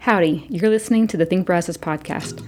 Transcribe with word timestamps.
Howdy, 0.00 0.46
you're 0.48 0.70
listening 0.70 1.06
to 1.08 1.18
the 1.18 1.26
Think 1.26 1.44
Brazos 1.44 1.76
podcast. 1.76 2.40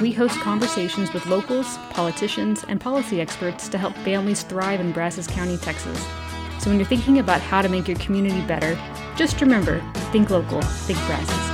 We 0.00 0.10
host 0.10 0.40
conversations 0.40 1.12
with 1.12 1.24
locals, 1.26 1.78
politicians, 1.90 2.64
and 2.66 2.80
policy 2.80 3.20
experts 3.20 3.68
to 3.68 3.78
help 3.78 3.94
families 3.98 4.42
thrive 4.42 4.80
in 4.80 4.90
Brazos 4.90 5.28
County, 5.28 5.56
Texas. 5.56 6.04
So 6.58 6.68
when 6.68 6.80
you're 6.80 6.88
thinking 6.88 7.20
about 7.20 7.40
how 7.40 7.62
to 7.62 7.68
make 7.68 7.86
your 7.86 7.98
community 7.98 8.44
better, 8.44 8.76
just 9.14 9.40
remember 9.40 9.78
think 10.10 10.28
local, 10.28 10.60
think 10.62 10.98
Brazos. 11.06 11.51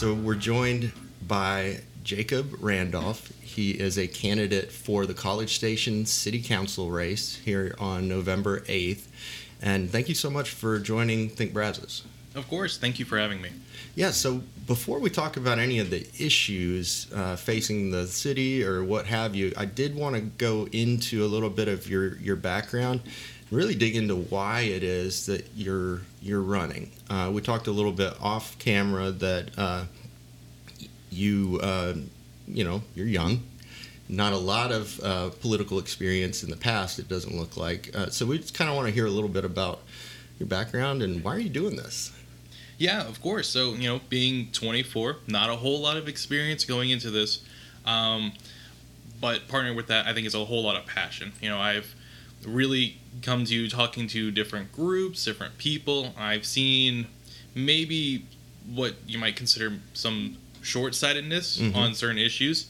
So 0.00 0.14
we're 0.14 0.34
joined 0.34 0.90
by 1.28 1.78
Jacob 2.04 2.56
Randolph. 2.60 3.30
He 3.42 3.72
is 3.72 3.98
a 3.98 4.08
candidate 4.08 4.72
for 4.72 5.04
the 5.04 5.12
College 5.12 5.54
Station 5.54 6.06
City 6.06 6.40
Council 6.40 6.90
race 6.90 7.36
here 7.44 7.74
on 7.78 8.08
November 8.08 8.60
8th. 8.60 9.08
And 9.60 9.90
thank 9.90 10.08
you 10.08 10.14
so 10.14 10.30
much 10.30 10.48
for 10.48 10.78
joining 10.78 11.28
Think 11.28 11.52
Brazos. 11.52 12.04
Of 12.34 12.48
course. 12.48 12.78
Thank 12.78 12.98
you 12.98 13.04
for 13.04 13.18
having 13.18 13.42
me. 13.42 13.50
Yeah, 13.94 14.12
so 14.12 14.40
before 14.66 15.00
we 15.00 15.10
talk 15.10 15.36
about 15.36 15.58
any 15.58 15.80
of 15.80 15.90
the 15.90 16.06
issues 16.18 17.06
uh, 17.14 17.36
facing 17.36 17.90
the 17.90 18.06
city 18.06 18.64
or 18.64 18.82
what 18.82 19.04
have 19.04 19.34
you, 19.34 19.52
I 19.54 19.66
did 19.66 19.94
want 19.94 20.14
to 20.14 20.22
go 20.22 20.66
into 20.72 21.26
a 21.26 21.28
little 21.28 21.50
bit 21.50 21.68
of 21.68 21.90
your, 21.90 22.16
your 22.16 22.36
background, 22.36 23.02
really 23.50 23.74
dig 23.74 23.96
into 23.96 24.16
why 24.16 24.60
it 24.62 24.82
is 24.82 25.26
that 25.26 25.46
you're 25.54 26.02
you're 26.22 26.42
running. 26.42 26.90
Uh, 27.08 27.30
we 27.32 27.42
talked 27.42 27.66
a 27.66 27.72
little 27.72 27.92
bit 27.92 28.14
off 28.20 28.58
camera 28.58 29.10
that 29.10 29.50
uh, 29.58 29.84
you 31.10 31.58
uh, 31.62 31.94
you 32.46 32.64
know 32.64 32.82
you're 32.94 33.06
young, 33.06 33.42
not 34.08 34.32
a 34.32 34.38
lot 34.38 34.72
of 34.72 35.00
uh, 35.00 35.30
political 35.40 35.78
experience 35.78 36.42
in 36.42 36.50
the 36.50 36.56
past. 36.56 36.98
It 36.98 37.08
doesn't 37.08 37.36
look 37.36 37.56
like. 37.56 37.90
Uh, 37.94 38.10
so 38.10 38.26
we 38.26 38.38
just 38.38 38.54
kind 38.54 38.70
of 38.70 38.76
want 38.76 38.88
to 38.88 38.94
hear 38.94 39.06
a 39.06 39.10
little 39.10 39.28
bit 39.28 39.44
about 39.44 39.80
your 40.38 40.48
background 40.48 41.02
and 41.02 41.22
why 41.22 41.36
are 41.36 41.38
you 41.38 41.50
doing 41.50 41.76
this. 41.76 42.12
Yeah, 42.78 43.06
of 43.06 43.20
course. 43.20 43.46
So, 43.46 43.74
you 43.74 43.86
know, 43.86 44.00
being 44.08 44.50
24, 44.52 45.18
not 45.26 45.50
a 45.50 45.56
whole 45.56 45.80
lot 45.80 45.98
of 45.98 46.08
experience 46.08 46.64
going 46.64 46.88
into 46.88 47.10
this. 47.10 47.44
Um, 47.84 48.32
but 49.20 49.48
partnering 49.48 49.76
with 49.76 49.88
that, 49.88 50.06
I 50.06 50.14
think 50.14 50.26
is 50.26 50.34
a 50.34 50.46
whole 50.46 50.62
lot 50.62 50.76
of 50.76 50.86
passion. 50.86 51.32
You 51.42 51.50
know, 51.50 51.58
I've 51.58 51.94
really 52.44 52.96
come 53.22 53.44
to 53.44 53.68
talking 53.68 54.06
to 54.08 54.30
different 54.30 54.72
groups, 54.72 55.24
different 55.24 55.58
people. 55.58 56.14
I've 56.16 56.44
seen 56.46 57.06
maybe 57.54 58.24
what 58.66 58.94
you 59.06 59.18
might 59.18 59.36
consider 59.36 59.74
some 59.94 60.36
short 60.62 60.94
sightedness 60.94 61.58
Mhm. 61.58 61.74
on 61.74 61.94
certain 61.94 62.18
issues. 62.18 62.66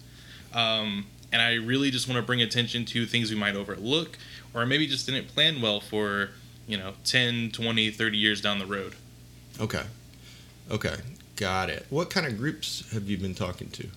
Um, 0.53 1.07
and 1.33 1.41
I 1.41 1.55
really 1.55 1.91
just 1.91 2.09
want 2.09 2.17
to 2.19 2.23
bring 2.23 2.43
attention 2.43 2.85
to 2.87 3.07
things 3.07 3.31
we 3.31 3.37
might 3.37 3.55
overlook 3.55 4.19
or 4.55 4.67
maybe 4.67 4.87
just 4.87 5.07
didn't 5.07 5.29
plan 5.29 5.61
well 5.61 5.81
for, 5.81 6.31
you 6.67 6.77
know, 6.77 6.95
10, 7.05 7.51
20, 7.53 7.91
30 7.91 8.19
years 8.19 8.41
down 8.41 8.59
the 8.59 8.67
road. 8.67 8.95
Okay. 9.61 9.84
Okay. 10.71 10.97
Got 11.37 11.71
it. 11.71 11.87
What 11.91 12.11
kind 12.11 12.27
of 12.27 12.37
groups 12.37 12.84
have 12.93 13.09
you 13.09 13.17
been 13.17 13.34
talking 13.34 13.71
to? 13.71 13.89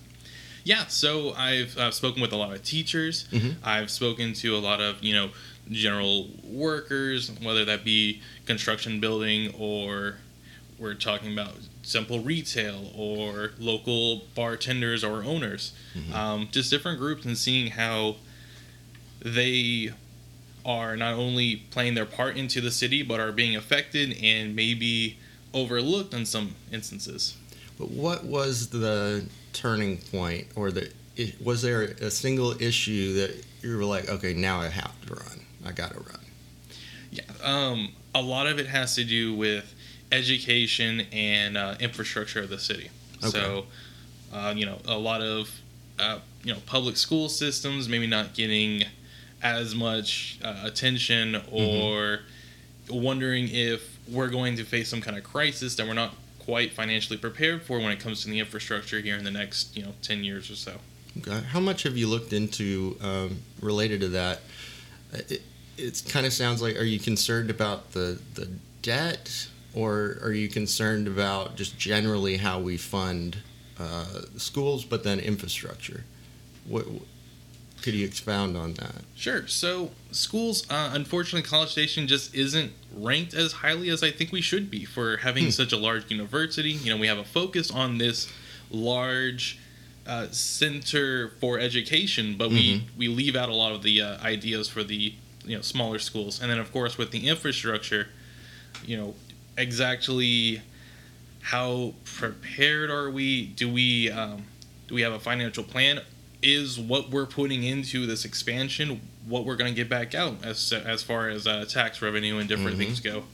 Yeah, 0.64 0.86
so 0.86 1.34
I've 1.34 1.76
spoken 1.94 2.22
with 2.22 2.32
a 2.32 2.36
lot 2.36 2.54
of 2.54 2.64
teachers. 2.64 3.26
Mhm. 3.32 3.56
I've 3.62 3.90
spoken 3.90 4.32
to 4.34 4.56
a 4.56 4.58
lot 4.58 4.80
of 4.80 5.02
you 5.04 5.12
know 5.12 5.30
general 5.70 6.28
workers, 6.44 7.30
whether 7.42 7.64
that 7.64 7.84
be 7.84 8.20
construction 8.46 9.00
building 9.00 9.52
or 9.58 10.16
we're 10.78 10.94
talking 10.94 11.32
about 11.32 11.54
simple 11.82 12.20
retail 12.20 12.90
or 12.96 13.52
local 13.58 14.22
bartenders 14.34 15.04
or 15.04 15.22
owners, 15.24 15.72
um, 16.12 16.48
just 16.50 16.70
different 16.70 16.98
groups, 16.98 17.24
and 17.24 17.38
seeing 17.38 17.70
how 17.72 18.16
they 19.20 19.90
are 20.66 20.96
not 20.96 21.14
only 21.14 21.56
playing 21.70 21.94
their 21.94 22.06
part 22.06 22.36
into 22.36 22.60
the 22.60 22.70
city 22.70 23.02
but 23.02 23.20
are 23.20 23.32
being 23.32 23.54
affected 23.54 24.16
and 24.22 24.56
maybe 24.56 25.18
overlooked 25.52 26.12
in 26.12 26.26
some 26.26 26.54
instances. 26.72 27.36
But 27.78 27.90
what 27.90 28.24
was 28.24 28.70
the 28.70 29.26
turning 29.52 29.98
point, 29.98 30.48
or 30.56 30.70
the 30.70 30.90
was 31.42 31.62
there 31.62 31.82
a 31.82 32.10
single 32.10 32.60
issue 32.60 33.14
that 33.14 33.44
you 33.62 33.76
were 33.76 33.84
like, 33.84 34.08
okay, 34.08 34.34
now 34.34 34.60
I 34.60 34.68
have 34.68 35.00
to 35.06 35.14
run. 35.14 35.40
I 35.64 35.72
got 35.72 35.92
to 35.92 36.00
run. 36.00 36.20
Yeah, 37.10 37.22
um, 37.42 37.92
a 38.14 38.22
lot 38.22 38.46
of 38.46 38.58
it 38.58 38.66
has 38.66 38.94
to 38.96 39.04
do 39.04 39.34
with 39.34 39.74
education 40.12 41.02
and 41.12 41.56
uh, 41.56 41.74
infrastructure 41.80 42.40
of 42.40 42.48
the 42.50 42.58
city. 42.58 42.90
Okay. 43.18 43.30
So, 43.30 43.66
uh, 44.32 44.52
you 44.56 44.66
know, 44.66 44.78
a 44.86 44.98
lot 44.98 45.22
of 45.22 45.50
uh, 45.98 46.18
you 46.42 46.52
know 46.52 46.58
public 46.66 46.96
school 46.96 47.28
systems 47.28 47.88
maybe 47.88 48.06
not 48.06 48.34
getting 48.34 48.84
as 49.42 49.74
much 49.74 50.38
uh, 50.42 50.62
attention, 50.64 51.40
or 51.50 52.20
wondering 52.90 53.48
if 53.50 53.98
we're 54.08 54.28
going 54.28 54.56
to 54.56 54.64
face 54.64 54.88
some 54.88 55.00
kind 55.00 55.16
of 55.16 55.24
crisis 55.24 55.74
that 55.76 55.86
we're 55.86 55.94
not 55.94 56.14
quite 56.38 56.72
financially 56.72 57.16
prepared 57.18 57.62
for 57.62 57.78
when 57.78 57.90
it 57.90 57.98
comes 58.00 58.22
to 58.22 58.28
the 58.28 58.38
infrastructure 58.38 59.00
here 59.00 59.16
in 59.16 59.24
the 59.24 59.30
next 59.30 59.76
you 59.76 59.82
know 59.82 59.92
ten 60.02 60.24
years 60.24 60.50
or 60.50 60.56
so. 60.56 60.78
Okay. 61.18 61.40
How 61.46 61.60
much 61.60 61.84
have 61.84 61.96
you 61.96 62.08
looked 62.08 62.32
into 62.32 62.96
um, 63.00 63.38
related 63.60 64.00
to 64.00 64.08
that? 64.08 64.40
Uh, 65.14 65.18
It, 65.28 65.42
it 65.76 66.02
kind 66.08 66.26
of 66.26 66.32
sounds 66.32 66.62
like, 66.62 66.76
are 66.76 66.84
you 66.84 66.98
concerned 66.98 67.50
about 67.50 67.92
the 67.92 68.18
the 68.34 68.48
debt, 68.82 69.48
or 69.74 70.18
are 70.22 70.32
you 70.32 70.48
concerned 70.48 71.06
about 71.08 71.56
just 71.56 71.78
generally 71.78 72.36
how 72.38 72.60
we 72.60 72.76
fund 72.76 73.38
uh, 73.78 74.22
schools, 74.36 74.84
but 74.84 75.02
then 75.04 75.18
infrastructure? 75.18 76.04
What 76.66 76.86
could 77.82 77.94
you 77.94 78.06
expound 78.06 78.56
on 78.56 78.74
that? 78.74 79.02
Sure. 79.14 79.46
So 79.46 79.90
schools, 80.10 80.64
uh, 80.70 80.90
unfortunately, 80.94 81.46
College 81.46 81.70
Station 81.70 82.06
just 82.06 82.34
isn't 82.34 82.72
ranked 82.96 83.34
as 83.34 83.52
highly 83.52 83.90
as 83.90 84.02
I 84.02 84.10
think 84.10 84.32
we 84.32 84.40
should 84.40 84.70
be 84.70 84.84
for 84.86 85.18
having 85.18 85.44
Hmm. 85.44 85.50
such 85.50 85.72
a 85.72 85.76
large 85.76 86.10
university. 86.10 86.70
You 86.70 86.90
know, 86.94 86.96
we 86.96 87.08
have 87.08 87.18
a 87.18 87.24
focus 87.24 87.70
on 87.70 87.98
this 87.98 88.28
large 88.70 89.58
uh, 90.06 90.28
center 90.30 91.32
for 91.40 91.58
education, 91.58 92.36
but 92.36 92.50
we 92.50 92.84
we 92.96 93.08
leave 93.08 93.34
out 93.36 93.48
a 93.48 93.54
lot 93.54 93.72
of 93.72 93.82
the 93.82 94.00
uh, 94.02 94.18
ideas 94.22 94.68
for 94.68 94.82
the 94.84 95.14
you 95.44 95.56
know 95.56 95.62
smaller 95.62 95.98
schools. 95.98 96.40
And 96.40 96.50
then, 96.50 96.58
of 96.58 96.72
course, 96.72 96.96
with 96.98 97.10
the 97.10 97.28
infrastructure, 97.28 98.08
you 98.84 98.96
know, 98.96 99.14
exactly 99.56 100.62
how 101.40 101.94
prepared 102.04 102.90
are 102.90 103.10
we? 103.10 103.46
Do 103.46 103.70
we 103.72 104.10
um, 104.10 104.44
do 104.88 104.94
we 104.94 105.02
have 105.02 105.12
a 105.12 105.18
financial 105.20 105.64
plan? 105.64 106.00
Is 106.42 106.78
what 106.78 107.10
we're 107.10 107.26
putting 107.26 107.62
into 107.62 108.06
this 108.06 108.24
expansion 108.24 109.00
what 109.26 109.46
we're 109.46 109.56
going 109.56 109.70
to 109.70 109.74
get 109.76 109.88
back 109.88 110.14
out 110.14 110.44
as 110.44 110.72
as 110.72 111.02
far 111.02 111.28
as 111.28 111.46
uh, 111.46 111.64
tax 111.66 112.02
revenue 112.02 112.38
and 112.38 112.48
different 112.48 112.76
Mhm. 112.76 112.78
things 112.86 113.00
go? 113.00 113.24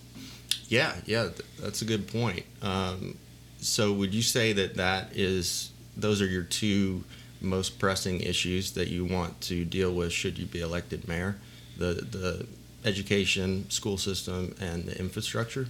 Yeah, 0.69 0.95
yeah, 1.05 1.31
that's 1.61 1.83
a 1.83 1.85
good 1.85 2.07
point. 2.07 2.45
Um, 2.63 3.19
so, 3.61 3.93
would 3.93 4.15
you 4.15 4.23
say 4.23 4.53
that 4.53 4.77
that 4.77 5.17
is 5.17 5.71
those 5.97 6.23
are 6.23 6.27
your 6.27 6.45
two 6.45 7.03
most 7.41 7.79
pressing 7.81 8.21
issues 8.21 8.73
that 8.73 8.87
you 8.89 9.05
want 9.05 9.41
to 9.41 9.65
deal 9.65 9.93
with 9.93 10.13
should 10.13 10.39
you 10.39 10.47
be 10.47 10.61
elected 10.61 11.09
mayor? 11.09 11.37
The 11.81 11.95
the 11.95 12.47
education, 12.85 13.69
school 13.71 13.99
system, 13.99 14.55
and 14.61 14.85
the 14.85 14.99
infrastructure. 14.99 15.67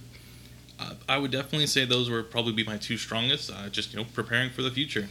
Uh, 0.79 0.93
I 1.07 1.17
would 1.17 1.31
definitely 1.31 1.67
say 1.67 1.85
those 1.85 2.09
would 2.09 2.29
probably 2.29 2.53
be 2.53 2.63
my 2.63 2.77
two 2.77 2.97
strongest. 2.97 3.51
Uh, 3.51 3.69
just 3.69 3.93
you 3.93 3.99
know, 3.99 4.05
preparing 4.13 4.49
for 4.49 4.61
the 4.61 4.71
future. 4.71 5.09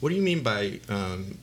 What 0.00 0.10
do 0.10 0.14
you 0.14 0.22
mean 0.22 0.42
by 0.42 0.80
um, 0.88 1.38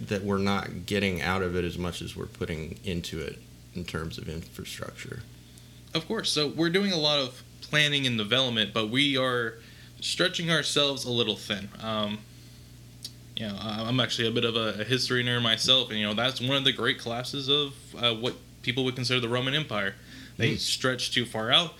that 0.00 0.24
we're 0.24 0.38
not 0.38 0.86
getting 0.86 1.22
out 1.22 1.42
of 1.42 1.54
it 1.56 1.64
as 1.64 1.78
much 1.78 2.02
as 2.02 2.16
we're 2.16 2.26
putting 2.26 2.78
into 2.84 3.20
it 3.20 3.38
in 3.74 3.84
terms 3.84 4.18
of 4.18 4.28
infrastructure? 4.28 5.22
Of 5.94 6.08
course. 6.08 6.30
So 6.30 6.48
we're 6.48 6.70
doing 6.70 6.92
a 6.92 6.98
lot 6.98 7.18
of 7.18 7.42
planning 7.60 8.06
and 8.06 8.18
development, 8.18 8.72
but 8.72 8.90
we 8.90 9.16
are 9.16 9.54
stretching 10.00 10.50
ourselves 10.50 11.04
a 11.04 11.10
little 11.10 11.36
thin. 11.36 11.68
Um, 11.80 12.18
you 13.36 13.46
know, 13.46 13.56
I'm 13.60 13.98
actually 14.00 14.28
a 14.28 14.30
bit 14.30 14.44
of 14.44 14.56
a, 14.56 14.80
a 14.80 14.84
history 14.84 15.24
nerd 15.24 15.42
myself, 15.42 15.90
and 15.90 15.98
you 15.98 16.06
know 16.06 16.14
that's 16.14 16.40
one 16.40 16.56
of 16.56 16.64
the 16.64 16.72
great 16.72 16.98
collapses 16.98 17.48
of 17.48 17.74
uh, 17.98 18.14
what 18.14 18.34
people 18.62 18.84
would 18.84 18.94
consider 18.94 19.20
the 19.20 19.28
Roman 19.28 19.54
Empire. 19.54 19.94
They 20.36 20.52
Mm. 20.52 20.58
stretched 20.58 21.12
too 21.14 21.24
far 21.26 21.50
out, 21.50 21.74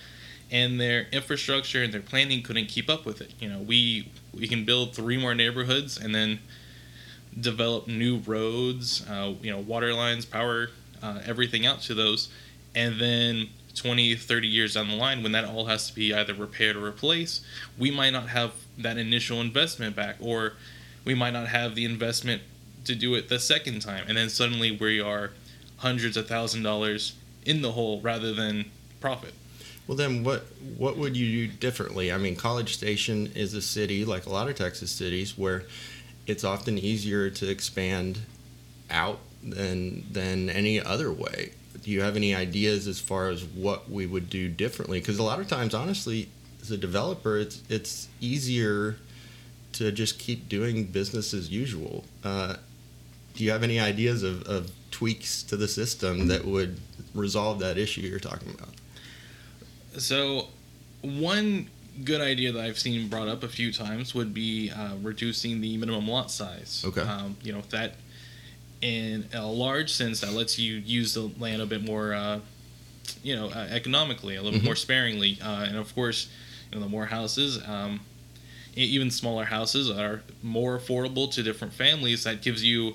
and 0.51 0.81
their 0.81 1.07
infrastructure 1.13 1.83
and 1.83 1.93
their 1.93 2.01
planning 2.03 2.43
couldn't 2.43 2.67
keep 2.67 2.89
up 2.91 3.05
with 3.07 3.21
it. 3.21 3.33
You 3.41 3.49
know, 3.49 3.59
we 3.59 4.09
we 4.35 4.49
can 4.49 4.65
build 4.65 4.95
three 4.95 5.17
more 5.19 5.35
neighborhoods 5.35 5.97
and 5.99 6.15
then 6.15 6.39
develop 7.39 7.87
new 7.89 8.19
roads, 8.19 9.07
uh, 9.09 9.33
you 9.43 9.51
know, 9.51 9.59
water 9.59 9.95
lines, 9.95 10.25
power, 10.25 10.71
uh, 11.03 11.21
everything 11.25 11.65
out 11.67 11.81
to 11.83 11.95
those, 11.95 12.29
and 12.75 13.01
then 13.01 13.49
20, 13.75 14.15
30 14.17 14.47
years 14.49 14.75
down 14.75 14.89
the 14.89 14.95
line, 14.95 15.23
when 15.23 15.33
that 15.33 15.47
all 15.47 15.65
has 15.65 15.89
to 15.89 15.95
be 15.95 16.13
either 16.13 16.35
repaired 16.35 16.77
or 16.77 16.81
replaced, 16.81 17.43
we 17.79 17.91
might 17.91 18.11
not 18.11 18.29
have 18.29 18.53
that 18.77 18.99
initial 18.99 19.41
investment 19.41 19.97
back, 19.97 20.17
or 20.21 20.53
we 21.05 21.15
might 21.15 21.33
not 21.33 21.49
have 21.49 21.75
the 21.75 21.85
investment 21.85 22.43
to 22.85 22.95
do 22.95 23.15
it 23.15 23.29
the 23.29 23.39
second 23.39 23.81
time, 23.81 24.05
and 24.09 24.17
then 24.17 24.29
suddenly 24.29 24.71
we 24.71 25.01
are 25.01 25.31
hundreds 25.79 26.17
of 26.17 26.29
thousand 26.29 26.63
dollars 26.63 27.15
in 27.45 27.63
the 27.63 27.73
hole 27.73 28.01
rather 28.01 28.33
than 28.33 28.71
profit. 29.01 29.35
Well, 29.87 29.97
then 29.97 30.25
what 30.25 30.47
what 30.77 30.97
would 30.97 31.17
you 31.17 31.47
do 31.47 31.53
differently? 31.55 32.13
I 32.13 32.19
mean, 32.19 32.37
College 32.37 32.75
Station 32.75 33.33
is 33.35 33.55
a 33.55 33.63
city 33.63 34.05
like 34.05 34.27
a 34.27 34.31
lot 34.31 34.49
of 34.49 34.57
Texas 34.57 34.91
cities 34.91 35.37
where 35.37 35.65
it's 36.27 36.45
often 36.45 36.79
easier 36.79 37.31
to 37.31 37.51
expand 37.51 38.21
out 38.91 39.19
than 39.43 40.05
than 40.13 40.49
any 40.49 40.81
other 40.81 41.13
way. 41.13 41.53
Do 41.83 41.91
you 41.91 42.03
have 42.03 42.15
any 42.15 42.33
ideas 42.35 42.87
as 42.87 43.01
far 43.01 43.29
as 43.29 43.45
what 43.45 43.91
we 43.91 44.07
would 44.07 44.31
do 44.31 44.49
differently? 44.49 45.01
Because 45.01 45.19
a 45.19 45.23
lot 45.25 45.41
of 45.41 45.49
times, 45.49 45.75
honestly, 45.75 46.29
as 46.61 46.71
a 46.71 46.77
developer, 46.77 47.37
it's 47.37 47.63
it's 47.69 48.09
easier 48.21 48.97
to 49.73 49.91
just 49.93 50.19
keep 50.19 50.49
doing 50.49 50.85
business 50.85 51.33
as 51.35 51.51
usual. 51.51 52.05
Uh, 52.23 52.57
do 53.35 53.45
you 53.45 53.51
have 53.51 53.63
any 53.63 53.81
ideas 53.81 54.23
of, 54.23 54.43
of 54.43 54.71
tweaks 54.91 55.43
to 55.45 55.57
the 55.57 55.67
system 55.69 56.27
that 56.29 56.45
would 56.45 56.79
resolve 57.15 57.59
that 57.61 57.79
issue 57.79 58.03
you're 58.03 58.19
talking 58.21 58.53
about? 58.53 58.69
So, 59.99 60.49
one 61.03 61.69
good 62.05 62.21
idea 62.21 62.53
that 62.53 62.63
I've 62.65 62.79
seen 62.79 63.09
brought 63.09 63.29
up 63.29 63.43
a 63.43 63.49
few 63.49 63.73
times 63.73 64.15
would 64.15 64.33
be 64.33 64.71
uh, 64.71 64.97
reducing 65.03 65.61
the 65.61 65.77
minimum 65.77 66.09
lot 66.09 66.31
size. 66.31 66.83
Okay. 66.87 67.01
Um, 67.03 67.37
you 67.43 67.53
know 67.53 67.63
that, 67.71 67.95
in 68.81 69.27
a 69.35 69.47
large 69.47 69.93
sense, 69.93 70.21
that 70.21 70.33
lets 70.33 70.59
you 70.59 70.75
use 70.77 71.15
the 71.15 71.31
land 71.39 71.61
a 71.63 71.67
bit 71.67 71.85
more, 71.85 72.15
uh, 72.15 72.41
you 73.23 73.37
know, 73.37 73.49
uh, 73.49 73.69
economically, 73.71 74.37
a 74.37 74.43
little 74.43 74.61
Mhm. 74.61 74.65
more 74.65 74.77
sparingly, 74.77 75.39
uh, 75.43 75.65
and 75.69 75.77
of 75.77 75.95
course, 75.95 76.29
you 76.71 76.79
know, 76.79 76.85
the 76.85 76.91
more 76.91 77.07
houses. 77.07 77.59
Um, 77.67 78.01
even 78.75 79.11
smaller 79.11 79.45
houses 79.45 79.91
are 79.91 80.23
more 80.43 80.79
affordable 80.79 81.31
to 81.33 81.43
different 81.43 81.75
families. 81.75 82.25
That 82.25 82.43
gives 82.43 82.65
you 82.65 82.95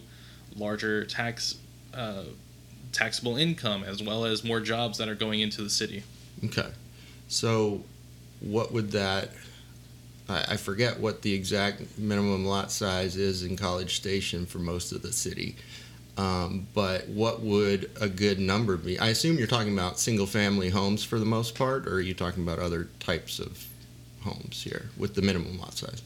larger 0.56 1.06
tax 1.06 1.56
uh, 1.94 2.24
taxable 2.92 3.38
income 3.38 3.84
as 3.84 4.02
well 4.02 4.26
as 4.26 4.44
more 4.44 4.60
jobs 4.60 4.98
that 4.98 5.08
are 5.08 5.16
going 5.16 5.40
into 5.40 5.62
the 5.62 5.70
city. 5.70 6.04
Okay. 6.46 6.70
So, 7.28 7.84
what 8.40 8.72
would 8.72 8.92
that? 8.92 9.30
I, 10.30 10.46
I 10.50 10.58
forget 10.58 11.00
what 11.00 11.22
the 11.22 11.34
exact 11.34 11.98
minimum 11.98 12.46
lot 12.46 12.72
size 12.72 13.16
is 13.16 13.44
in 13.44 13.56
College 13.56 13.96
Station 13.96 14.46
for 14.46 14.60
most 14.60 14.92
of 14.92 15.02
the 15.02 15.14
city. 15.14 15.56
Um, 16.18 16.66
but 16.74 17.08
what 17.10 17.42
would 17.42 17.92
a 18.02 18.10
good 18.10 18.40
number 18.40 18.76
be? 18.76 18.98
I 18.98 19.10
assume 19.10 19.38
you're 19.38 19.46
talking 19.46 19.74
about 19.74 20.00
single 20.00 20.26
family 20.26 20.70
homes 20.70 21.04
for 21.04 21.20
the 21.20 21.26
most 21.26 21.54
part, 21.54 21.88
or 21.88 21.96
are 21.96 22.02
you 22.02 22.16
talking 22.16 22.42
about 22.42 22.58
other 22.58 22.88
types 23.00 23.38
of 23.40 23.68
homes 24.28 24.64
here 24.64 24.90
with 24.98 25.16
the 25.16 25.22
minimum 25.22 25.60
lot 25.60 25.74
size? 25.78 26.02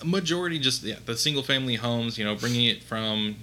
A 0.00 0.04
majority 0.04 0.58
just 0.58 0.82
yeah 0.82 0.96
the 1.04 1.16
single 1.16 1.42
family 1.42 1.76
homes 1.76 2.18
you 2.18 2.24
know 2.24 2.34
bringing 2.34 2.66
it 2.66 2.82
from 2.82 3.36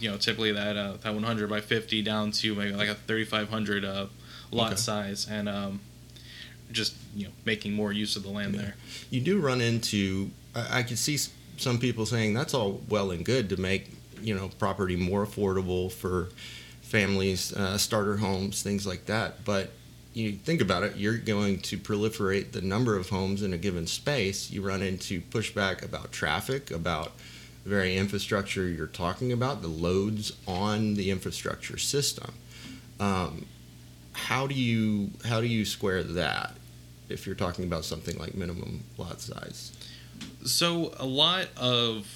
you 0.00 0.10
know 0.10 0.16
typically 0.16 0.52
that 0.52 0.76
uh, 0.76 0.94
that 1.02 1.12
100 1.14 1.48
by 1.48 1.60
50 1.60 2.02
down 2.02 2.30
to 2.32 2.54
maybe 2.54 2.72
like 2.72 2.88
a 2.88 2.94
3500 2.94 3.84
uh, 3.84 4.06
lot 4.50 4.66
Okay. 4.72 4.76
size 4.76 5.26
and 5.30 5.48
um, 5.48 5.80
just 6.70 6.94
you 7.14 7.24
know 7.26 7.32
making 7.44 7.72
more 7.72 7.92
use 7.92 8.16
of 8.16 8.22
the 8.22 8.30
land 8.30 8.54
there 8.54 8.74
you 9.10 9.20
do 9.20 9.38
run 9.40 9.60
into 9.60 10.30
I, 10.54 10.78
I 10.78 10.82
could 10.82 10.98
see 10.98 11.18
some 11.58 11.78
people 11.78 12.06
saying 12.06 12.32
that's 12.34 12.54
all 12.54 12.80
well 12.88 13.10
and 13.10 13.24
good 13.24 13.48
to 13.50 13.56
make 13.60 13.90
you 14.22 14.34
know 14.34 14.50
property 14.58 14.96
more 14.96 15.26
affordable 15.26 15.90
for 15.92 16.28
families 16.82 17.52
uh, 17.54 17.76
starter 17.78 18.16
homes 18.18 18.62
things 18.62 18.86
like 18.86 19.06
that 19.06 19.44
but 19.44 19.70
you 20.14 20.32
think 20.32 20.60
about 20.60 20.82
it 20.82 20.96
you're 20.96 21.16
going 21.16 21.58
to 21.58 21.76
proliferate 21.76 22.52
the 22.52 22.60
number 22.60 22.96
of 22.96 23.08
homes 23.08 23.42
in 23.42 23.52
a 23.52 23.58
given 23.58 23.86
space 23.86 24.50
you 24.50 24.62
run 24.62 24.82
into 24.82 25.20
pushback 25.20 25.84
about 25.84 26.12
traffic 26.12 26.70
about 26.70 27.12
the 27.64 27.70
very 27.70 27.96
infrastructure 27.96 28.68
you're 28.68 28.86
talking 28.86 29.32
about 29.32 29.62
the 29.62 29.68
loads 29.68 30.32
on 30.46 30.94
the 30.94 31.10
infrastructure 31.10 31.78
system 31.78 32.34
um, 33.00 33.46
how 34.12 34.46
do 34.46 34.54
you 34.54 35.10
how 35.24 35.40
do 35.40 35.46
you 35.46 35.64
square 35.64 36.02
that 36.02 36.52
if 37.08 37.26
you're 37.26 37.34
talking 37.34 37.64
about 37.64 37.84
something 37.84 38.18
like 38.18 38.34
minimum 38.34 38.84
lot 38.98 39.20
size. 39.20 39.72
so 40.44 40.92
a 40.98 41.06
lot 41.06 41.48
of 41.56 42.06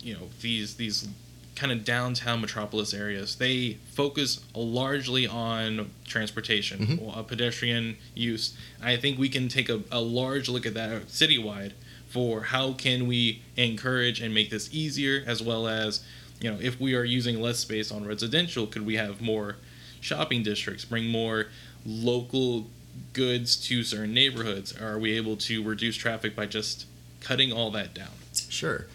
you 0.00 0.14
know 0.14 0.28
these 0.40 0.76
these 0.76 1.08
kind 1.54 1.70
of 1.70 1.84
downtown 1.84 2.40
metropolis 2.40 2.92
areas 2.92 3.36
they 3.36 3.78
focus 3.92 4.40
largely 4.54 5.26
on 5.26 5.90
transportation 6.04 6.78
Mhm. 6.98 7.16
uh, 7.16 7.22
pedestrian 7.22 7.96
use. 8.14 8.54
I 8.82 8.96
think 8.96 9.18
we 9.18 9.28
can 9.28 9.48
take 9.48 9.68
a, 9.68 9.82
a 9.92 10.00
large 10.00 10.48
look 10.48 10.66
at 10.66 10.74
that 10.74 11.06
citywide 11.08 11.72
for 12.08 12.42
how 12.44 12.72
can 12.72 13.06
we 13.06 13.42
encourage 13.56 14.20
and 14.20 14.32
make 14.34 14.50
this 14.50 14.68
easier 14.72 15.22
as 15.26 15.42
well 15.42 15.68
as 15.68 16.00
you 16.40 16.50
know 16.50 16.58
if 16.60 16.80
we 16.80 16.94
are 16.94 17.04
using 17.04 17.40
less 17.40 17.58
space 17.58 17.90
on 17.92 18.04
residential 18.04 18.66
could 18.66 18.84
we 18.84 18.96
have 18.96 19.20
more 19.20 19.56
shopping 20.00 20.42
districts 20.42 20.84
bring 20.84 21.06
more 21.06 21.46
local 21.86 22.68
goods 23.12 23.56
to 23.56 23.82
certain 23.82 24.12
neighborhoods? 24.14 24.72
Are 24.76 24.98
we 24.98 25.12
able 25.16 25.36
to 25.38 25.62
reduce 25.62 25.96
traffic 25.96 26.34
by 26.36 26.46
just 26.46 26.86
cutting 27.20 27.52
all 27.52 27.70
that 27.72 27.94
down? 27.94 28.10
Sure, 28.48 28.86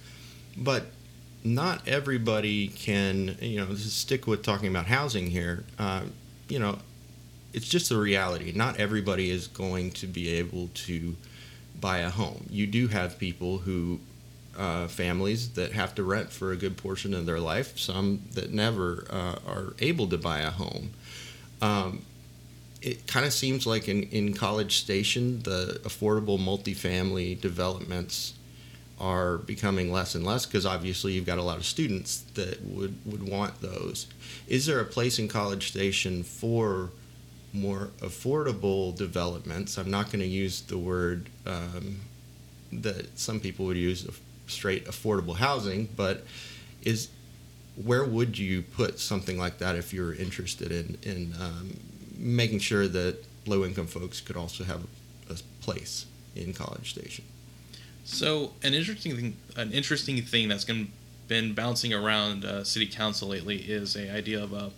but 0.55 0.91
not 1.43 1.87
everybody 1.87 2.67
can. 2.67 3.37
You 3.41 3.65
know, 3.65 3.75
stick 3.75 4.27
with 4.27 4.43
talking 4.43 4.67
about 4.67 4.85
housing 4.85 5.27
here. 5.27 5.63
Uh, 5.77 6.03
you 6.47 6.59
know, 6.59 6.79
it's 7.53 7.67
just 7.67 7.91
a 7.91 7.97
reality. 7.97 8.51
Not 8.55 8.79
everybody 8.79 9.29
is 9.29 9.47
going 9.47 9.91
to 9.91 10.07
be 10.07 10.29
able 10.29 10.69
to 10.73 11.15
buy 11.79 11.99
a 11.99 12.09
home. 12.09 12.45
You 12.49 12.67
do 12.67 12.87
have 12.87 13.17
people 13.17 13.59
who. 13.59 13.99
Uh, 14.57 14.89
families 14.89 15.51
that 15.51 15.71
have 15.71 15.95
to 15.95 16.03
rent 16.03 16.29
for 16.31 16.51
a 16.51 16.57
good 16.57 16.75
portion 16.75 17.13
of 17.13 17.25
their 17.25 17.39
life, 17.39 17.79
some 17.79 18.21
that 18.33 18.51
never 18.51 19.05
uh, 19.09 19.35
are 19.47 19.73
able 19.79 20.05
to 20.05 20.17
buy 20.17 20.39
a 20.39 20.49
home. 20.49 20.89
Um, 21.61 22.01
it 22.81 23.07
kind 23.07 23.25
of 23.25 23.33
seems 23.33 23.65
like 23.65 23.87
in, 23.87 24.03
in 24.03 24.33
College 24.33 24.77
Station, 24.77 25.41
the 25.43 25.79
affordable 25.83 26.39
multifamily 26.39 27.39
developments 27.39 28.33
are 28.99 29.37
becoming 29.37 29.91
less 29.91 30.15
and 30.15 30.25
less 30.25 30.45
because 30.45 30.65
obviously 30.65 31.13
you've 31.13 31.25
got 31.25 31.37
a 31.37 31.43
lot 31.43 31.57
of 31.57 31.65
students 31.65 32.21
that 32.33 32.61
would, 32.63 32.95
would 33.05 33.27
want 33.27 33.61
those. 33.61 34.07
Is 34.47 34.65
there 34.65 34.79
a 34.79 34.85
place 34.85 35.19
in 35.19 35.27
College 35.27 35.69
Station 35.69 36.23
for 36.23 36.89
more 37.53 37.89
affordable 38.01 38.95
developments? 38.95 39.77
I'm 39.77 39.89
not 39.89 40.07
going 40.07 40.19
to 40.19 40.27
use 40.27 40.61
the 40.61 40.77
word 40.77 41.29
um, 41.45 42.01
that 42.71 43.17
some 43.17 43.39
people 43.39 43.65
would 43.67 43.77
use, 43.77 44.07
straight 44.47 44.85
affordable 44.85 45.35
housing, 45.35 45.87
but 45.95 46.25
is 46.81 47.09
where 47.83 48.03
would 48.03 48.37
you 48.37 48.61
put 48.61 48.99
something 48.99 49.37
like 49.37 49.59
that 49.59 49.75
if 49.75 49.93
you're 49.93 50.13
interested 50.13 50.71
in 50.71 50.97
in 51.03 51.33
um, 51.39 51.77
making 52.17 52.59
sure 52.59 52.87
that 52.87 53.23
low 53.45 53.63
income 53.63 53.87
folks 53.87 54.19
could 54.19 54.35
also 54.35 54.63
have 54.63 54.83
a 55.29 55.35
place 55.61 56.05
in 56.35 56.53
College 56.53 56.89
Station? 56.91 57.23
So 58.11 58.53
an 58.63 58.73
interesting 58.73 59.15
thing, 59.15 59.37
an 59.55 59.71
interesting 59.71 60.21
thing 60.23 60.47
that's 60.49 60.65
been 60.65 60.91
been 61.27 61.53
bouncing 61.53 61.93
around 61.93 62.43
uh, 62.43 62.63
city 62.63 62.87
council 62.87 63.29
lately 63.29 63.57
is 63.57 63.95
a 63.95 64.11
idea 64.11 64.43
of 64.43 64.51
uh, 64.51 64.69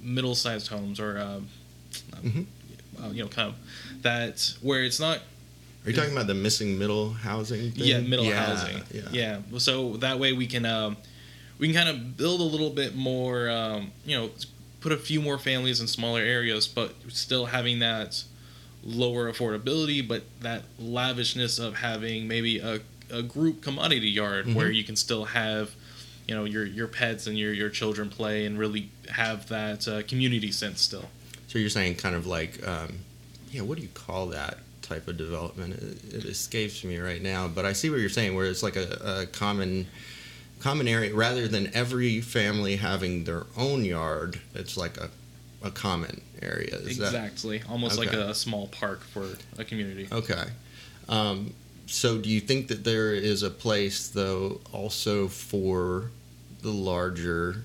middle-sized 0.00 0.68
homes 0.68 1.00
or 1.00 1.18
uh, 1.18 1.40
Mhm. 2.22 2.46
uh, 3.02 3.08
you 3.10 3.22
know 3.24 3.28
kind 3.28 3.48
of 3.48 4.02
that 4.02 4.54
where 4.62 4.84
it's 4.84 5.00
not 5.00 5.18
Are 5.84 5.90
you 5.90 5.96
talking 5.96 6.12
about 6.12 6.28
the 6.28 6.34
missing 6.34 6.78
middle 6.78 7.10
housing? 7.14 7.72
Thing? 7.72 7.84
yeah 7.84 8.00
middle 8.00 8.26
Yeah, 8.26 8.46
housing 8.46 8.82
Yeah. 8.94 9.08
yeah 9.10 9.58
so 9.58 9.96
that 9.96 10.20
way 10.20 10.32
we 10.32 10.46
can 10.46 10.64
um, 10.64 10.96
we 11.58 11.66
can 11.66 11.74
kind 11.74 11.88
of 11.88 12.16
build 12.16 12.40
a 12.40 12.44
little 12.44 12.70
bit 12.70 12.94
more 12.94 13.50
um, 13.50 13.90
you 14.04 14.16
know 14.16 14.30
put 14.80 14.92
a 14.92 14.96
few 14.96 15.20
more 15.20 15.36
families 15.38 15.80
in 15.80 15.88
smaller 15.88 16.20
areas 16.20 16.68
but 16.68 16.94
still 17.08 17.46
having 17.46 17.80
that 17.80 18.22
lower 18.84 19.30
affordability 19.30 20.06
but 20.06 20.22
that 20.40 20.62
lavishness 20.78 21.58
of 21.58 21.76
having 21.76 22.28
maybe 22.28 22.58
a, 22.60 22.80
a 23.10 23.22
group 23.22 23.60
commodity 23.62 24.08
yard 24.08 24.46
Mhm. 24.46 24.54
where 24.54 24.70
you 24.70 24.84
can 24.84 24.96
still 24.96 25.24
have 25.26 25.70
you 26.26 26.34
know 26.34 26.44
your 26.44 26.64
your 26.64 26.86
pets 26.86 27.26
and 27.26 27.38
your 27.38 27.52
your 27.52 27.70
children 27.70 28.08
play 28.08 28.44
and 28.46 28.58
really 28.58 28.90
have 29.08 29.48
that 29.48 29.88
uh, 29.88 30.02
community 30.02 30.52
sense 30.52 30.80
still 30.80 31.08
So 31.48 31.58
you're 31.58 31.70
saying 31.70 31.96
kind 31.96 32.14
of 32.14 32.26
like, 32.26 32.66
um, 32.66 32.98
yeah, 33.50 33.62
what 33.62 33.76
do 33.78 33.82
you 33.82 33.88
call 33.94 34.26
that 34.28 34.58
type 34.82 35.08
of 35.08 35.16
development? 35.16 35.74
It, 35.74 36.14
it 36.14 36.24
escapes 36.26 36.84
me 36.84 36.98
right 36.98 37.22
now, 37.22 37.48
but 37.48 37.64
I 37.64 37.72
see 37.72 37.88
what 37.88 38.00
you're 38.00 38.10
saying, 38.10 38.34
where 38.36 38.44
it's 38.46 38.62
like 38.62 38.76
a, 38.76 39.22
a 39.22 39.26
common 39.26 39.86
common 40.60 40.86
area 40.88 41.14
rather 41.14 41.48
than 41.48 41.70
every 41.74 42.20
family 42.20 42.76
having 42.76 43.24
their 43.24 43.46
own 43.56 43.84
yard. 43.86 44.40
It's 44.54 44.76
like 44.76 44.98
a, 44.98 45.08
a 45.62 45.70
common 45.70 46.20
area. 46.42 46.74
Is 46.76 46.98
that 46.98 47.06
exactly 47.06 47.62
almost 47.68 47.98
like 47.98 48.12
a 48.12 48.34
small 48.34 48.68
park 48.68 49.02
for 49.02 49.36
a 49.58 49.64
community 49.64 50.08
Okay. 50.10 50.44
Um, 51.08 51.54
so, 51.86 52.18
do 52.18 52.28
you 52.28 52.40
think 52.40 52.68
that 52.68 52.84
there 52.84 53.14
is 53.14 53.42
a 53.42 53.48
place, 53.48 54.08
though, 54.08 54.60
also 54.72 55.26
for 55.26 56.10
the 56.60 56.70
larger, 56.70 57.64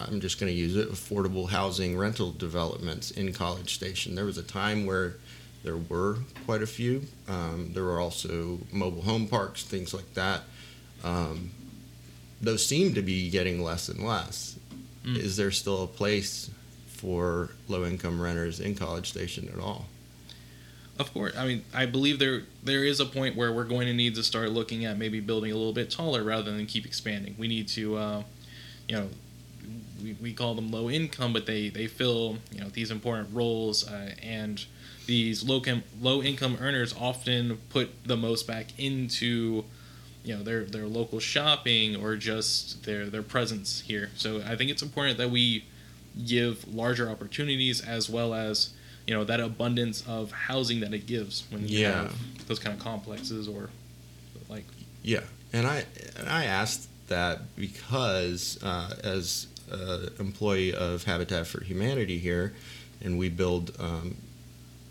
I'm 0.00 0.20
just 0.20 0.40
going 0.40 0.52
to 0.52 0.58
use 0.58 0.74
it, 0.74 0.90
affordable 0.90 1.48
housing 1.48 1.96
rental 1.96 2.32
developments 2.32 3.12
in 3.12 3.32
College 3.32 3.74
Station? 3.74 4.16
There 4.16 4.24
was 4.24 4.38
a 4.38 4.42
time 4.42 4.86
where 4.86 5.14
there 5.62 5.76
were 5.76 6.18
quite 6.46 6.62
a 6.62 6.66
few. 6.66 7.02
Um, 7.28 7.70
there 7.74 7.84
were 7.84 8.00
also 8.00 8.58
mobile 8.72 9.02
home 9.02 9.28
parks, 9.28 9.62
things 9.62 9.94
like 9.94 10.12
that. 10.14 10.42
Um, 11.04 11.52
those 12.40 12.66
seem 12.66 12.94
to 12.94 13.02
be 13.02 13.30
getting 13.30 13.62
less 13.62 13.88
and 13.88 14.04
less. 14.04 14.58
Mm. 15.04 15.16
Is 15.16 15.36
there 15.36 15.52
still 15.52 15.84
a 15.84 15.86
place 15.86 16.50
for 17.04 17.50
low 17.68 17.84
income 17.84 18.20
renters 18.20 18.60
in 18.60 18.74
College 18.74 19.10
Station 19.10 19.50
at 19.52 19.60
all? 19.60 19.86
Of 20.98 21.12
course, 21.12 21.36
I 21.36 21.46
mean, 21.46 21.64
I 21.74 21.86
believe 21.86 22.18
there 22.18 22.42
there 22.62 22.84
is 22.84 23.00
a 23.00 23.04
point 23.04 23.36
where 23.36 23.52
we're 23.52 23.64
going 23.64 23.86
to 23.88 23.92
need 23.92 24.14
to 24.14 24.22
start 24.22 24.50
looking 24.50 24.84
at 24.84 24.96
maybe 24.96 25.20
building 25.20 25.50
a 25.50 25.54
little 25.54 25.72
bit 25.72 25.90
taller 25.90 26.22
rather 26.22 26.52
than 26.52 26.66
keep 26.66 26.86
expanding. 26.86 27.34
We 27.36 27.48
need 27.48 27.68
to, 27.68 27.96
uh, 27.96 28.22
you 28.88 28.96
know, 28.96 29.08
we, 30.02 30.16
we 30.22 30.32
call 30.32 30.54
them 30.54 30.70
low 30.70 30.88
income, 30.88 31.32
but 31.32 31.46
they 31.46 31.68
they 31.68 31.88
fill 31.88 32.38
you 32.52 32.60
know 32.60 32.68
these 32.68 32.90
important 32.90 33.34
roles, 33.34 33.86
uh, 33.86 34.14
and 34.22 34.64
these 35.06 35.42
low 35.42 35.60
com- 35.60 35.82
low 36.00 36.22
income 36.22 36.56
earners 36.60 36.94
often 36.98 37.58
put 37.70 37.90
the 38.06 38.16
most 38.16 38.46
back 38.46 38.68
into 38.78 39.64
you 40.22 40.36
know 40.36 40.44
their 40.44 40.64
their 40.64 40.86
local 40.86 41.18
shopping 41.18 41.96
or 41.96 42.16
just 42.16 42.84
their 42.84 43.06
their 43.06 43.22
presence 43.22 43.80
here. 43.80 44.10
So 44.14 44.42
I 44.46 44.54
think 44.54 44.70
it's 44.70 44.82
important 44.82 45.18
that 45.18 45.30
we 45.30 45.64
give 46.26 46.72
larger 46.72 47.08
opportunities 47.10 47.80
as 47.80 48.08
well 48.08 48.34
as 48.34 48.70
you 49.06 49.12
know 49.14 49.24
that 49.24 49.40
abundance 49.40 50.02
of 50.06 50.30
housing 50.32 50.80
that 50.80 50.94
it 50.94 51.06
gives 51.06 51.44
when 51.50 51.66
you 51.68 51.80
Yeah. 51.80 52.02
have 52.04 52.16
those 52.48 52.58
kind 52.58 52.76
of 52.76 52.82
complexes 52.82 53.48
or 53.48 53.70
like 54.48 54.64
Yeah, 55.02 55.20
and 55.52 55.66
I 55.66 55.84
and 56.16 56.28
I 56.28 56.44
asked 56.44 56.88
that 57.08 57.54
because 57.56 58.58
uh, 58.62 58.94
as 59.02 59.46
an 59.70 60.10
employee 60.18 60.72
of 60.74 61.04
Habitat 61.04 61.46
for 61.46 61.62
Humanity 61.64 62.18
here, 62.18 62.54
and 63.02 63.18
we 63.18 63.28
build 63.28 63.74
um, 63.78 64.16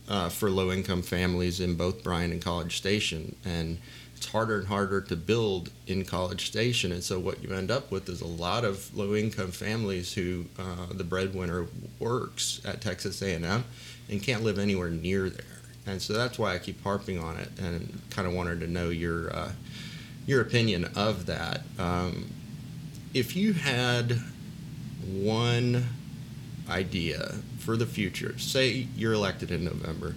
uh, 0.09 0.29
for 0.29 0.49
low 0.51 0.71
income 0.71 1.01
families 1.01 1.59
in 1.59 1.75
both 1.75 2.03
Bryan 2.03 2.31
and 2.31 2.41
College 2.41 2.77
Station, 2.77 3.35
and 3.45 3.77
it's 4.23 4.31
harder 4.31 4.57
and 4.57 4.67
harder 4.67 5.01
to 5.01 5.17
build 5.17 5.69
in 5.85 6.05
College 6.05 6.47
Station, 6.47 6.93
and 6.93 7.03
so 7.03 7.19
what 7.19 7.43
you 7.43 7.53
end 7.53 7.69
up 7.69 7.91
with 7.91 8.07
is 8.07 8.21
a 8.21 8.25
lot 8.25 8.63
of 8.63 8.95
low 8.95 9.15
income 9.15 9.51
families 9.51 10.13
who 10.13 10.45
uh, 10.57 10.85
the 10.93 11.03
breadwinner 11.03 11.67
works 11.99 12.61
at 12.63 12.79
Texas 12.79 13.21
A&M 13.21 13.65
and 14.09 14.23
can't 14.23 14.41
live 14.41 14.57
anywhere 14.57 14.89
near 14.89 15.29
there. 15.29 15.43
And 15.85 16.01
so 16.01 16.13
that's 16.13 16.39
why 16.39 16.55
I 16.55 16.59
keep 16.59 16.81
harping 16.83 17.19
on 17.19 17.35
it, 17.35 17.49
and 17.59 18.01
kind 18.11 18.25
of 18.25 18.33
wanted 18.33 18.61
to 18.61 18.67
know 18.67 18.87
your 18.87 19.35
uh, 19.35 19.51
your 20.25 20.39
opinion 20.39 20.89
of 20.95 21.25
that. 21.25 21.63
Um, 21.77 22.31
if 23.13 23.35
you 23.35 23.51
had 23.51 24.21
one 25.05 25.85
idea 26.69 27.35
for 27.59 27.75
the 27.75 27.85
future, 27.85 28.39
say 28.39 28.87
you're 28.95 29.11
elected 29.11 29.51
in 29.51 29.65
November, 29.65 30.15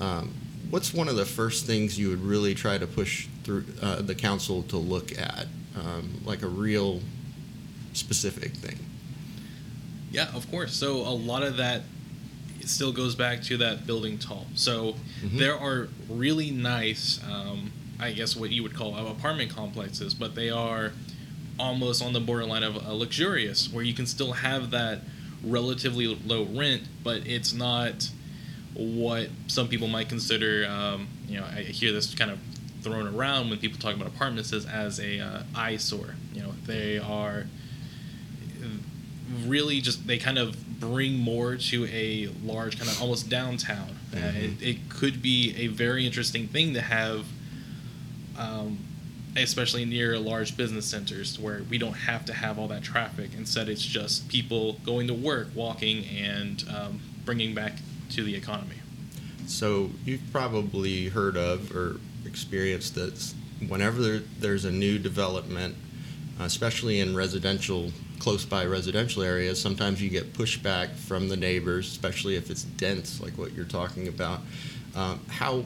um, 0.00 0.32
what's 0.72 0.94
one 0.94 1.06
of 1.06 1.16
the 1.16 1.26
first 1.26 1.66
things 1.66 1.98
you 1.98 2.08
would 2.08 2.22
really 2.22 2.54
try 2.54 2.78
to 2.78 2.86
push 2.86 3.26
through 3.44 3.62
uh, 3.82 4.00
the 4.00 4.14
council 4.14 4.62
to 4.62 4.78
look 4.78 5.12
at, 5.18 5.46
um, 5.76 6.18
like 6.24 6.40
a 6.42 6.48
real 6.48 7.02
specific 7.92 8.52
thing? 8.52 8.78
Yeah, 10.10 10.28
of 10.34 10.50
course. 10.50 10.72
So 10.72 10.96
a 10.96 11.12
lot 11.12 11.42
of 11.42 11.58
that 11.58 11.82
still 12.64 12.90
goes 12.90 13.14
back 13.14 13.42
to 13.42 13.58
that 13.58 13.86
building 13.86 14.16
tall. 14.16 14.46
So 14.54 14.96
Mhm. 15.22 15.38
there 15.38 15.58
are 15.58 15.88
really 16.08 16.50
nice, 16.50 17.20
um, 17.30 17.70
I 18.00 18.12
guess 18.12 18.34
what 18.34 18.50
you 18.50 18.62
would 18.62 18.72
call 18.72 18.96
apartment 18.96 19.50
complexes, 19.50 20.14
but 20.14 20.34
they 20.34 20.48
are 20.48 20.92
almost 21.58 22.00
on 22.02 22.14
the 22.14 22.20
borderline 22.20 22.62
of 22.62 22.78
uh, 22.78 22.94
luxurious, 22.94 23.70
where 23.70 23.84
you 23.84 23.92
can 23.92 24.06
still 24.06 24.32
have 24.32 24.70
that 24.70 25.02
relatively 25.44 26.06
low 26.06 26.44
rent, 26.44 26.84
but 27.04 27.26
it's 27.26 27.52
not 27.52 28.08
what 28.74 29.28
some 29.48 29.68
people 29.68 29.88
might 29.88 30.08
consider. 30.08 30.66
Um, 30.66 31.08
you 31.28 31.38
know, 31.38 31.44
I 31.46 31.62
hear 31.62 31.92
this 31.92 32.14
kind 32.14 32.30
of 32.30 32.38
thrown 32.82 33.06
around 33.14 33.50
when 33.50 33.58
people 33.58 33.78
talk 33.78 33.94
about 33.94 34.08
apartments 34.08 34.52
as, 34.52 34.66
as 34.66 34.98
a 34.98 35.20
uh, 35.20 35.42
eyesore. 35.54 36.14
You 36.34 36.42
know, 36.42 36.52
they 36.66 36.98
are 36.98 37.46
really 39.46 39.80
just 39.80 40.06
they 40.06 40.18
kind 40.18 40.38
of 40.38 40.80
bring 40.80 41.16
more 41.16 41.56
to 41.56 41.86
a 41.86 42.28
large 42.44 42.78
kind 42.78 42.90
of 42.90 43.00
almost 43.00 43.28
downtown. 43.28 43.96
Uh, 44.12 44.16
Mhm. 44.16 44.36
it, 44.60 44.62
it 44.62 44.88
could 44.88 45.22
be 45.22 45.54
a 45.56 45.68
very 45.68 46.04
interesting 46.04 46.48
thing 46.48 46.74
to 46.74 46.80
have, 46.80 47.24
um, 48.36 48.78
especially 49.36 49.84
near 49.84 50.18
large 50.18 50.56
business 50.56 50.84
centers 50.86 51.38
where 51.38 51.62
we 51.70 51.78
don't 51.78 51.94
have 51.94 52.24
to 52.26 52.32
have 52.32 52.58
all 52.58 52.68
that 52.68 52.82
traffic. 52.82 53.30
Instead, 53.36 53.68
it's 53.68 53.84
just 53.84 54.28
people 54.28 54.74
going 54.84 55.06
to 55.06 55.14
work, 55.14 55.48
walking, 55.54 56.04
and 56.06 56.64
um, 56.68 57.00
bringing 57.24 57.54
back 57.54 57.74
to 58.14 58.22
the 58.22 58.34
economy. 58.34 58.76
So 59.46 59.90
you've 60.04 60.22
probably 60.32 61.08
heard 61.08 61.36
of 61.36 61.74
or 61.74 61.96
experienced 62.24 62.94
that 62.94 63.34
whenever 63.68 64.18
there's 64.38 64.64
a 64.64 64.70
new 64.70 64.98
development, 64.98 65.76
especially 66.40 67.00
in 67.00 67.14
residential, 67.14 67.92
close 68.18 68.44
by 68.44 68.64
residential 68.66 69.22
areas, 69.22 69.60
sometimes 69.60 70.02
you 70.02 70.08
get 70.08 70.32
pushback 70.32 70.94
from 70.94 71.28
the 71.28 71.36
neighbors, 71.36 71.88
especially 71.88 72.36
if 72.36 72.50
it's 72.50 72.62
dense, 72.62 73.20
like 73.20 73.36
what 73.36 73.52
you're 73.52 73.64
talking 73.64 74.08
about. 74.08 74.40
Um, 74.94 75.20
how, 75.28 75.64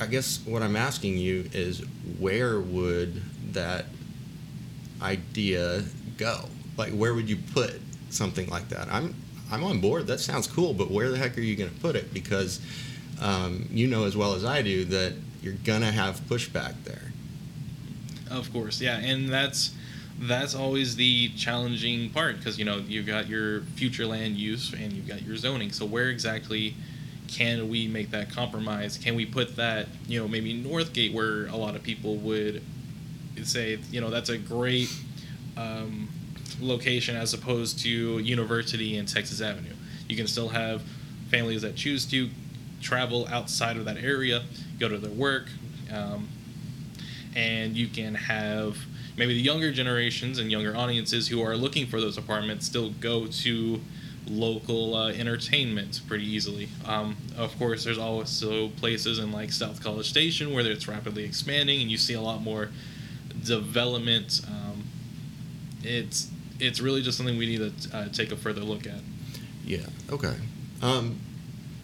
I 0.00 0.06
guess 0.06 0.40
what 0.44 0.62
I'm 0.62 0.76
asking 0.76 1.18
you 1.18 1.48
is 1.52 1.80
where 2.18 2.60
would 2.60 3.22
that 3.52 3.86
idea 5.02 5.82
go? 6.16 6.44
Like, 6.76 6.92
where 6.92 7.14
would 7.14 7.28
you 7.28 7.36
put 7.52 7.80
something 8.10 8.48
like 8.48 8.68
that? 8.68 8.88
I'm 8.90 9.14
I'm 9.50 9.64
on 9.64 9.80
board. 9.80 10.06
That 10.06 10.20
sounds 10.20 10.46
cool, 10.46 10.74
but 10.74 10.90
where 10.90 11.10
the 11.10 11.16
heck 11.16 11.36
are 11.38 11.42
you 11.42 11.56
going 11.56 11.70
to 11.70 11.80
put 11.80 11.96
it? 11.96 12.12
Because 12.12 12.60
um, 13.20 13.68
you 13.70 13.86
know 13.86 14.04
as 14.04 14.16
well 14.16 14.34
as 14.34 14.44
I 14.44 14.62
do 14.62 14.84
that 14.86 15.14
you're 15.42 15.54
gonna 15.64 15.92
have 15.92 16.20
pushback 16.22 16.74
there. 16.84 17.12
Of 18.30 18.52
course, 18.52 18.80
yeah, 18.80 18.98
and 18.98 19.28
that's 19.28 19.74
that's 20.18 20.54
always 20.54 20.96
the 20.96 21.28
challenging 21.30 22.10
part 22.10 22.38
because 22.38 22.58
you 22.58 22.64
know 22.64 22.78
you've 22.78 23.06
got 23.06 23.28
your 23.28 23.60
future 23.76 24.06
land 24.06 24.36
use 24.36 24.72
and 24.72 24.92
you've 24.92 25.06
got 25.06 25.22
your 25.22 25.36
zoning. 25.36 25.70
So 25.70 25.86
where 25.86 26.10
exactly 26.10 26.74
can 27.28 27.68
we 27.68 27.86
make 27.86 28.10
that 28.10 28.30
compromise? 28.30 28.98
Can 28.98 29.14
we 29.14 29.24
put 29.24 29.56
that 29.56 29.88
you 30.08 30.20
know 30.20 30.26
maybe 30.26 30.60
Northgate 30.60 31.12
where 31.12 31.46
a 31.46 31.56
lot 31.56 31.76
of 31.76 31.82
people 31.82 32.16
would 32.16 32.62
say 33.44 33.78
you 33.90 34.00
know 34.00 34.10
that's 34.10 34.30
a 34.30 34.38
great 34.38 34.92
um, 35.56 36.08
location 36.60 37.16
as 37.16 37.34
opposed 37.34 37.78
to 37.80 38.18
University 38.18 38.96
and 38.96 39.08
Texas 39.08 39.40
Avenue. 39.40 39.74
You 40.08 40.16
can 40.16 40.26
still 40.26 40.48
have 40.48 40.82
families 41.30 41.62
that 41.62 41.76
choose 41.76 42.04
to 42.06 42.30
travel 42.80 43.26
outside 43.28 43.76
of 43.76 43.84
that 43.84 43.96
area, 43.98 44.42
go 44.78 44.88
to 44.88 44.98
their 44.98 45.10
work. 45.10 45.48
Um, 45.92 46.28
and 47.34 47.76
you 47.76 47.88
can 47.88 48.14
have 48.14 48.78
maybe 49.16 49.34
the 49.34 49.40
younger 49.40 49.72
generations 49.72 50.38
and 50.38 50.50
younger 50.50 50.76
audiences 50.76 51.28
who 51.28 51.42
are 51.42 51.56
looking 51.56 51.86
for 51.86 52.00
those 52.00 52.18
apartments 52.18 52.66
still 52.66 52.90
go 52.90 53.26
to 53.26 53.80
local 54.28 54.96
uh, 54.96 55.10
entertainment 55.10 56.00
pretty 56.08 56.24
easily. 56.24 56.68
Um, 56.84 57.16
of 57.36 57.56
course, 57.58 57.84
there's 57.84 57.98
also 57.98 58.68
places 58.70 59.18
in 59.18 59.32
like 59.32 59.52
South 59.52 59.82
College 59.82 60.08
Station 60.08 60.52
where 60.52 60.66
it's 60.66 60.88
rapidly 60.88 61.24
expanding, 61.24 61.80
and 61.80 61.90
you 61.90 61.96
see 61.96 62.14
a 62.14 62.20
lot 62.20 62.42
more 62.42 62.70
development. 63.44 64.40
Um, 64.48 64.84
it's 65.82 66.30
it's 66.60 66.80
really 66.80 67.02
just 67.02 67.16
something 67.16 67.36
we 67.38 67.46
need 67.46 67.80
to 67.80 67.96
uh, 67.96 68.08
take 68.08 68.32
a 68.32 68.36
further 68.36 68.60
look 68.60 68.86
at. 68.86 69.00
Yeah. 69.64 69.86
Okay. 70.10 70.34
Um, 70.82 71.18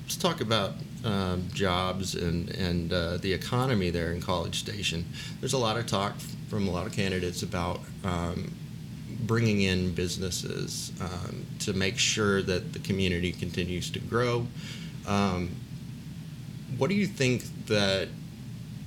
let's 0.02 0.16
talk 0.16 0.40
about 0.40 0.74
um, 1.04 1.48
jobs 1.52 2.14
and 2.14 2.50
and 2.50 2.92
uh, 2.92 3.16
the 3.18 3.32
economy 3.32 3.90
there 3.90 4.12
in 4.12 4.20
College 4.20 4.58
Station. 4.58 5.04
There's 5.40 5.52
a 5.52 5.58
lot 5.58 5.76
of 5.76 5.86
talk 5.86 6.16
from 6.48 6.68
a 6.68 6.70
lot 6.70 6.86
of 6.86 6.92
candidates 6.92 7.42
about 7.42 7.80
um, 8.04 8.52
bringing 9.20 9.62
in 9.62 9.94
businesses 9.94 10.92
um, 11.00 11.46
to 11.60 11.72
make 11.72 11.98
sure 11.98 12.42
that 12.42 12.72
the 12.72 12.78
community 12.80 13.32
continues 13.32 13.90
to 13.90 13.98
grow. 14.00 14.46
Um, 15.06 15.50
what 16.78 16.88
do 16.88 16.94
you 16.94 17.06
think 17.06 17.44
that 17.66 18.08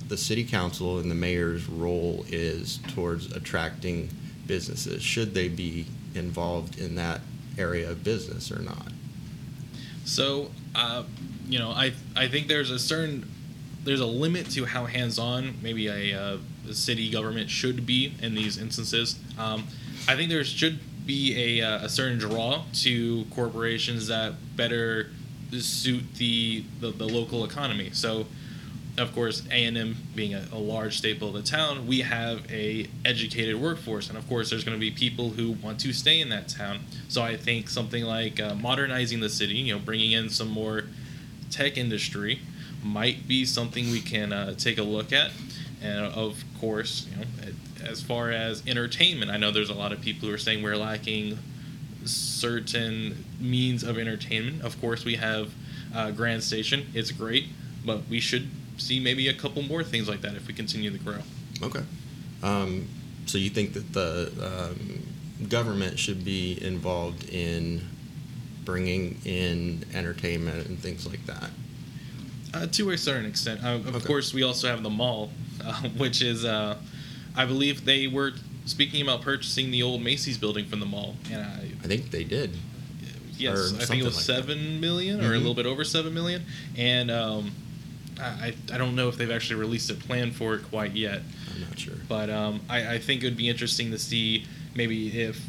the 0.08 0.16
city 0.16 0.44
council 0.44 0.98
and 0.98 1.10
the 1.10 1.14
mayor's 1.14 1.68
role 1.68 2.24
is 2.28 2.78
towards 2.94 3.32
attracting 3.32 4.10
businesses? 4.46 5.02
Should 5.02 5.34
they 5.34 5.48
be 5.48 5.86
involved 6.14 6.78
in 6.78 6.94
that 6.96 7.20
area 7.58 7.90
of 7.90 8.04
business 8.04 8.50
or 8.50 8.60
not? 8.60 8.92
So, 10.04 10.50
uh, 10.74 11.04
you 11.48 11.58
know, 11.58 11.70
I 11.70 11.92
I 12.14 12.28
think 12.28 12.48
there's 12.48 12.70
a 12.70 12.78
certain 12.78 13.28
there's 13.84 14.00
a 14.00 14.06
limit 14.06 14.50
to 14.50 14.64
how 14.64 14.84
hands-on 14.84 15.54
maybe 15.62 15.86
a, 15.86 16.12
uh, 16.12 16.38
a 16.68 16.74
city 16.74 17.08
government 17.08 17.48
should 17.48 17.86
be 17.86 18.12
in 18.20 18.34
these 18.34 18.58
instances. 18.58 19.16
Um, 19.38 19.68
I 20.08 20.16
think 20.16 20.28
there 20.28 20.42
should 20.42 20.80
be 21.06 21.60
a, 21.60 21.64
uh, 21.64 21.84
a 21.84 21.88
certain 21.88 22.18
draw 22.18 22.64
to 22.82 23.24
corporations 23.26 24.08
that 24.08 24.34
better 24.56 25.10
suit 25.60 26.02
the 26.14 26.64
the, 26.80 26.90
the 26.90 27.06
local 27.06 27.44
economy. 27.44 27.90
So, 27.92 28.26
of 28.98 29.14
course, 29.14 29.42
A 29.50 29.64
and 29.64 29.76
M 29.76 29.96
being 30.14 30.34
a, 30.34 30.44
a 30.52 30.58
large 30.58 30.98
staple 30.98 31.28
of 31.28 31.34
the 31.34 31.42
town, 31.42 31.86
we 31.86 32.00
have 32.00 32.50
a 32.50 32.88
educated 33.04 33.60
workforce, 33.60 34.08
and 34.08 34.16
of 34.16 34.26
course, 34.28 34.50
there's 34.50 34.64
going 34.64 34.76
to 34.76 34.80
be 34.80 34.90
people 34.90 35.30
who 35.30 35.52
want 35.52 35.80
to 35.80 35.92
stay 35.92 36.20
in 36.20 36.28
that 36.30 36.48
town. 36.48 36.80
So 37.08 37.22
I 37.22 37.36
think 37.36 37.68
something 37.68 38.04
like 38.04 38.40
uh, 38.40 38.54
modernizing 38.54 39.20
the 39.20 39.28
city, 39.28 39.54
you 39.54 39.74
know, 39.74 39.80
bringing 39.80 40.12
in 40.12 40.30
some 40.30 40.48
more 40.48 40.84
tech 41.50 41.76
industry, 41.76 42.40
might 42.82 43.28
be 43.28 43.44
something 43.44 43.90
we 43.90 44.00
can 44.00 44.32
uh, 44.32 44.54
take 44.54 44.78
a 44.78 44.82
look 44.82 45.12
at. 45.12 45.30
And 45.82 46.06
of 46.06 46.42
course, 46.58 47.06
you 47.10 47.16
know, 47.18 47.26
as 47.84 48.02
far 48.02 48.30
as 48.30 48.66
entertainment, 48.66 49.30
I 49.30 49.36
know 49.36 49.50
there's 49.50 49.70
a 49.70 49.74
lot 49.74 49.92
of 49.92 50.00
people 50.00 50.28
who 50.28 50.34
are 50.34 50.38
saying 50.38 50.62
we're 50.62 50.76
lacking 50.76 51.38
certain 52.04 53.24
means 53.38 53.82
of 53.82 53.98
entertainment. 53.98 54.62
Of 54.62 54.80
course, 54.80 55.04
we 55.04 55.16
have 55.16 55.52
uh, 55.94 56.12
Grand 56.12 56.42
Station; 56.42 56.86
it's 56.94 57.10
great. 57.10 57.46
but 57.84 58.00
we 58.08 58.18
should 58.20 58.48
see 58.76 59.00
maybe 59.00 59.28
a 59.28 59.34
couple 59.34 59.62
more 59.62 59.82
things 59.82 60.08
like 60.08 60.20
that 60.22 60.34
if 60.34 60.46
we 60.46 60.54
continue 60.54 60.90
to 60.90 60.98
grow. 60.98 61.18
Okay. 61.62 61.82
Um, 62.42 62.86
so 63.26 63.38
you 63.38 63.50
think 63.50 63.72
that 63.74 63.92
the 63.92 64.30
um, 64.70 65.48
government 65.48 65.98
should 65.98 66.24
be 66.24 66.58
involved 66.62 67.28
in 67.30 67.82
bringing 68.64 69.20
in 69.24 69.84
entertainment 69.94 70.66
and 70.66 70.78
things 70.78 71.06
like 71.06 71.24
that? 71.26 71.50
Uh, 72.54 72.66
to 72.66 72.90
a 72.90 72.98
certain 72.98 73.26
extent. 73.26 73.62
Uh, 73.64 73.74
of 73.76 73.96
Okay. 73.96 74.06
course, 74.06 74.32
we 74.34 74.42
also 74.42 74.68
have 74.68 74.82
the 74.82 74.90
mall, 74.90 75.30
uh, 75.64 75.74
which 75.96 76.22
is, 76.22 76.44
uh, 76.44 76.76
I 77.36 77.44
believe 77.44 77.84
they 77.84 78.06
were 78.06 78.32
speaking 78.64 79.02
about 79.02 79.22
purchasing 79.22 79.70
the 79.70 79.82
old 79.82 80.02
Macy's 80.02 80.38
building 80.38 80.66
from 80.66 80.80
the 80.80 80.86
mall, 80.86 81.16
and 81.30 81.42
I, 81.42 81.70
I 81.84 81.86
think 81.86 82.10
they 82.10 82.24
did. 82.24 82.50
yes, 83.36 83.72
I 83.74 83.84
think 83.84 84.00
it 84.02 84.04
was 84.04 84.16
like 84.16 84.26
that. 84.26 84.42
seven 84.42 84.80
million 84.80 85.20
or 85.20 85.32
a 85.32 85.36
Mhm. 85.36 85.38
little 85.38 85.54
bit 85.54 85.66
over 85.66 85.84
seven 85.84 86.14
million, 86.14 86.42
and 86.76 87.10
um, 87.10 87.52
I, 88.20 88.54
I 88.72 88.78
don't 88.78 88.94
know 88.96 89.08
if 89.08 89.16
they've 89.16 89.30
actually 89.30 89.60
released 89.60 89.90
a 89.90 89.94
plan 89.94 90.30
for 90.32 90.54
it 90.54 90.62
quite 90.70 90.92
yet. 90.92 91.22
I'm 91.54 91.60
not 91.62 91.78
sure. 91.78 91.94
But 92.08 92.30
um, 92.30 92.60
I, 92.68 92.94
I 92.94 92.98
think 92.98 93.22
it 93.22 93.26
would 93.26 93.36
be 93.36 93.48
interesting 93.48 93.90
to 93.90 93.98
see 93.98 94.46
maybe 94.74 95.20
if 95.20 95.40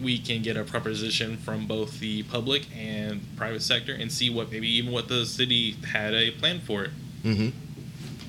we 0.00 0.18
can 0.18 0.42
get 0.42 0.56
a 0.56 0.64
proposition 0.64 1.36
from 1.36 1.66
both 1.66 2.00
the 2.00 2.22
public 2.24 2.66
and 2.76 3.20
private 3.36 3.62
sector 3.62 3.94
and 3.94 4.10
see 4.10 4.30
what 4.30 4.50
maybe 4.50 4.68
even 4.68 4.92
what 4.92 5.08
the 5.08 5.26
city 5.26 5.72
had 5.92 6.14
a 6.14 6.30
plan 6.32 6.60
for 6.60 6.84
it. 6.84 6.90
hmm 7.22 7.48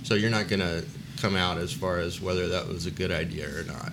So 0.04 0.16
you're 0.16 0.30
not 0.30 0.48
going 0.48 0.60
to 0.60 0.84
come 1.22 1.36
out 1.36 1.58
as 1.58 1.72
far 1.72 2.00
as 2.00 2.20
whether 2.20 2.48
that 2.50 2.68
was 2.68 2.86
a 2.86 2.92
good 2.92 3.12
idea 3.12 3.48
or 3.48 3.64
not. 3.64 3.92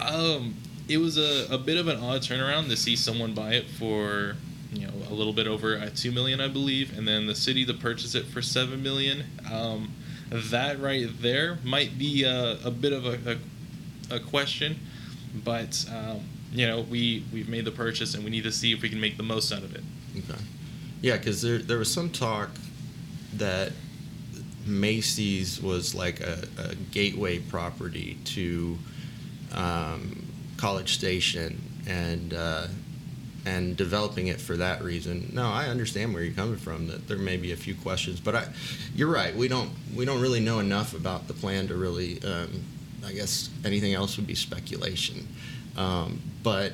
Um, 0.00 0.56
it 0.88 0.98
was 0.98 1.16
a, 1.18 1.46
a 1.52 1.58
bit 1.58 1.76
of 1.78 1.88
an 1.88 1.98
odd 1.98 2.22
turnaround 2.22 2.68
to 2.68 2.76
see 2.76 2.96
someone 2.96 3.34
buy 3.34 3.54
it 3.54 3.66
for 3.66 4.36
you 4.72 4.86
know 4.86 4.92
a 5.10 5.14
little 5.14 5.32
bit 5.32 5.46
over 5.46 5.76
uh, 5.76 5.90
two 5.94 6.12
million, 6.12 6.40
I 6.40 6.48
believe, 6.48 6.96
and 6.96 7.06
then 7.06 7.26
the 7.26 7.34
city 7.34 7.64
to 7.66 7.74
purchase 7.74 8.14
it 8.14 8.26
for 8.26 8.42
seven 8.42 8.82
million. 8.82 9.24
Um, 9.50 9.92
that 10.30 10.80
right 10.80 11.08
there 11.20 11.58
might 11.64 11.98
be 11.98 12.24
a, 12.24 12.58
a 12.64 12.70
bit 12.70 12.92
of 12.92 13.06
a, 13.06 13.38
a, 14.10 14.16
a 14.16 14.20
question, 14.20 14.78
but 15.44 15.84
um, 15.90 16.20
you 16.52 16.66
know 16.66 16.82
we 16.82 17.24
we've 17.32 17.48
made 17.48 17.64
the 17.64 17.72
purchase 17.72 18.14
and 18.14 18.24
we 18.24 18.30
need 18.30 18.44
to 18.44 18.52
see 18.52 18.72
if 18.72 18.82
we 18.82 18.88
can 18.88 19.00
make 19.00 19.16
the 19.16 19.22
most 19.22 19.52
out 19.52 19.62
of 19.62 19.74
it. 19.74 19.82
Okay. 20.16 20.40
Yeah, 21.00 21.16
because 21.16 21.42
there 21.42 21.58
there 21.58 21.78
was 21.78 21.92
some 21.92 22.10
talk 22.10 22.50
that 23.34 23.72
Macy's 24.66 25.62
was 25.62 25.94
like 25.94 26.20
a, 26.20 26.46
a 26.58 26.74
gateway 26.74 27.38
property 27.38 28.18
to 28.24 28.78
um, 29.54 30.26
College 30.56 30.94
Station 30.94 31.62
and 31.86 32.34
uh, 32.34 32.66
and 33.46 33.76
developing 33.76 34.26
it 34.26 34.40
for 34.40 34.56
that 34.56 34.82
reason. 34.82 35.30
No, 35.32 35.46
I 35.46 35.66
understand 35.66 36.12
where 36.12 36.22
you're 36.22 36.34
coming 36.34 36.58
from. 36.58 36.88
That 36.88 37.08
there 37.08 37.18
may 37.18 37.36
be 37.36 37.52
a 37.52 37.56
few 37.56 37.74
questions, 37.74 38.20
but 38.20 38.34
I, 38.34 38.48
you're 38.94 39.10
right. 39.10 39.34
We 39.34 39.48
don't 39.48 39.70
we 39.94 40.04
don't 40.04 40.20
really 40.20 40.40
know 40.40 40.58
enough 40.58 40.94
about 40.94 41.28
the 41.28 41.34
plan 41.34 41.68
to 41.68 41.74
really. 41.74 42.22
Um, 42.22 42.64
I 43.06 43.12
guess 43.12 43.48
anything 43.64 43.94
else 43.94 44.16
would 44.16 44.26
be 44.26 44.34
speculation. 44.34 45.26
Um, 45.76 46.20
but 46.42 46.72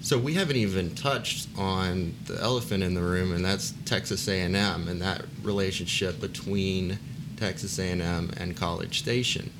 so 0.00 0.18
we 0.18 0.34
haven't 0.34 0.56
even 0.56 0.94
touched 0.94 1.48
on 1.58 2.14
the 2.26 2.40
elephant 2.40 2.82
in 2.82 2.94
the 2.94 3.02
room, 3.02 3.34
and 3.34 3.44
that's 3.44 3.74
Texas 3.84 4.28
A&M 4.28 4.54
and 4.54 5.02
that 5.02 5.24
relationship 5.42 6.20
between 6.20 6.98
Texas 7.36 7.78
A&M 7.78 8.30
and 8.36 8.56
College 8.56 8.98
Station. 8.98 9.52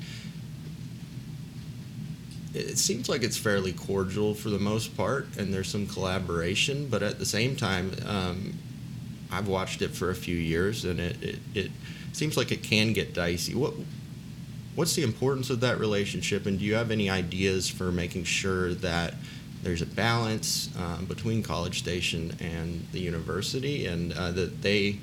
It 2.57 2.77
seems 2.77 3.07
like 3.07 3.23
it's 3.23 3.37
fairly 3.37 3.73
cordial 3.73 4.33
for 4.33 4.49
the 4.49 4.59
most 4.59 4.97
part, 4.97 5.27
and 5.37 5.53
there's 5.53 5.69
some 5.69 5.87
collaboration. 5.87 6.87
But 6.89 7.03
at 7.03 7.19
the 7.19 7.25
same 7.25 7.55
time, 7.55 7.91
um, 8.05 8.53
I've 9.31 9.47
watched 9.47 9.81
it 9.81 9.91
for 9.91 10.09
a 10.09 10.15
few 10.15 10.35
years, 10.35 10.85
and 10.85 10.99
it, 10.99 11.21
it, 11.21 11.39
it 11.53 11.71
seems 12.13 12.37
like 12.37 12.51
it 12.51 12.63
can 12.63 12.93
get 12.93 13.13
dicey. 13.13 13.53
What 13.55 13.73
what's 14.75 14.95
the 14.95 15.03
importance 15.03 15.49
of 15.49 15.59
that 15.61 15.79
relationship, 15.79 16.45
and 16.45 16.59
do 16.59 16.65
you 16.65 16.75
have 16.75 16.91
any 16.91 17.09
ideas 17.09 17.69
for 17.69 17.91
making 17.91 18.23
sure 18.23 18.73
that 18.75 19.15
there's 19.63 19.81
a 19.81 19.87
balance 19.87 20.69
um, 20.77 21.05
between 21.05 21.41
College 21.41 21.79
Station 21.79 22.35
and 22.39 22.85
the 22.91 22.99
university, 22.99 23.85
and 23.85 24.13
uh, 24.13 24.31
that 24.31 24.61
they 24.61 24.99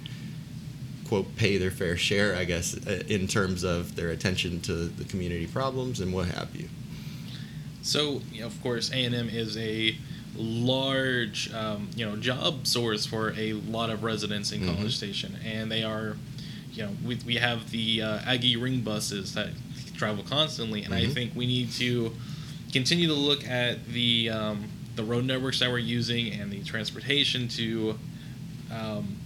quote 1.09 1.37
pay 1.37 1.59
their 1.59 1.71
fair 1.71 1.97
share, 1.97 2.35
I 2.37 2.45
guess, 2.45 2.75
uh, 2.87 3.03
in 3.09 3.27
terms 3.29 3.63
of 3.63 3.95
their 3.95 4.11
attention 4.11 4.61
to 4.63 4.73
the 4.87 5.05
community 5.05 5.47
problems 5.47 6.01
and 6.01 6.13
what 6.13 6.29
have 6.29 6.55
you. 6.57 6.69
So, 7.85 8.23
you 8.33 8.41
know, 8.41 8.47
of 8.47 8.63
course, 8.63 8.91
A 8.93 9.05
and 9.05 9.15
M 9.15 9.29
is 9.29 9.57
a 9.59 9.95
large, 10.37 11.53
um, 11.53 11.91
you 11.95 12.05
know, 12.07 12.17
job 12.17 12.67
source 12.67 13.05
for 13.07 13.35
a 13.37 13.53
lot 13.53 13.91
of 13.91 14.03
residents 14.03 14.51
in 14.53 14.63
Mhm. 14.63 14.75
College 14.75 14.97
Station, 14.97 15.37
and 15.45 15.71
they 15.71 15.85
are, 15.85 16.17
you 16.73 16.85
know, 16.85 16.97
we, 17.05 17.17
we 17.27 17.35
have 17.37 17.71
the 17.71 18.01
uh, 18.03 18.19
Aggie 18.27 18.57
Ring 18.57 18.81
buses 18.81 19.35
that 19.35 19.51
travel 19.97 20.25
constantly, 20.25 20.83
and 20.83 20.95
I 20.95 21.05
Mhm. 21.05 21.13
think 21.13 21.37
we 21.37 21.47
need 21.47 21.71
to 21.73 22.17
continue 22.73 23.07
to 23.07 23.15
look 23.15 23.47
at 23.47 23.87
the 23.93 24.31
um, 24.31 24.65
the 24.97 25.05
road 25.05 25.25
networks 25.25 25.59
that 25.61 25.71
we're 25.71 25.79
using 25.79 26.33
and 26.33 26.51
the 26.53 26.63
transportation 26.65 27.49
to 27.49 27.99
um, 28.73 29.17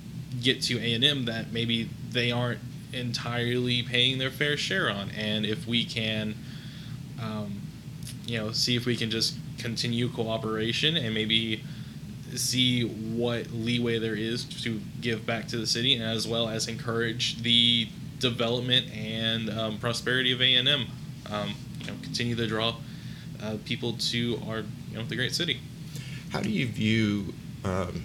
get 0.43 0.61
to 0.63 0.79
A 0.81 0.95
and 0.95 1.05
M 1.05 1.25
that 1.27 1.53
maybe 1.53 1.89
they 2.11 2.33
aren't 2.33 2.59
entirely 2.93 3.83
paying 3.83 4.19
their 4.19 4.31
fair 4.31 4.57
share 4.57 4.91
on, 4.91 5.11
and 5.13 5.47
if 5.47 5.65
we 5.67 5.85
can. 5.85 6.35
Um, 7.23 7.61
you 8.29 8.39
know, 8.39 8.53
see 8.53 8.77
if 8.77 8.85
we 8.85 8.95
can 8.95 9.11
just 9.11 9.37
continue 9.57 10.09
cooperation 10.11 10.97
and 10.97 11.15
maybe 11.15 11.63
see 12.35 12.85
what 12.85 13.51
leeway 13.51 13.99
there 13.99 14.15
is 14.15 14.45
to 14.45 14.81
give 15.01 15.25
back 15.25 15.49
to 15.49 15.57
the 15.57 15.67
city, 15.67 15.95
and 15.95 16.05
as 16.05 16.29
well 16.29 16.47
as 16.49 16.69
encourage 16.69 17.43
the 17.43 17.89
development 18.19 18.87
and 18.95 19.49
um, 19.49 19.79
prosperity 19.79 20.33
of 20.33 20.43
A 20.43 20.55
and 20.57 20.69
M. 20.69 20.87
Um, 21.31 21.55
you 21.81 21.87
know, 21.87 21.95
continue 22.03 22.37
to 22.37 22.47
draw 22.47 22.77
uh, 23.43 23.57
people 23.65 23.95
to 23.95 24.39
our 24.47 24.59
you 24.91 24.97
know 24.97 25.05
the 25.05 25.17
great 25.17 25.35
city. 25.35 25.61
How 26.31 26.41
do 26.41 26.51
you 26.51 26.67
view, 26.67 27.33
um, 27.65 28.03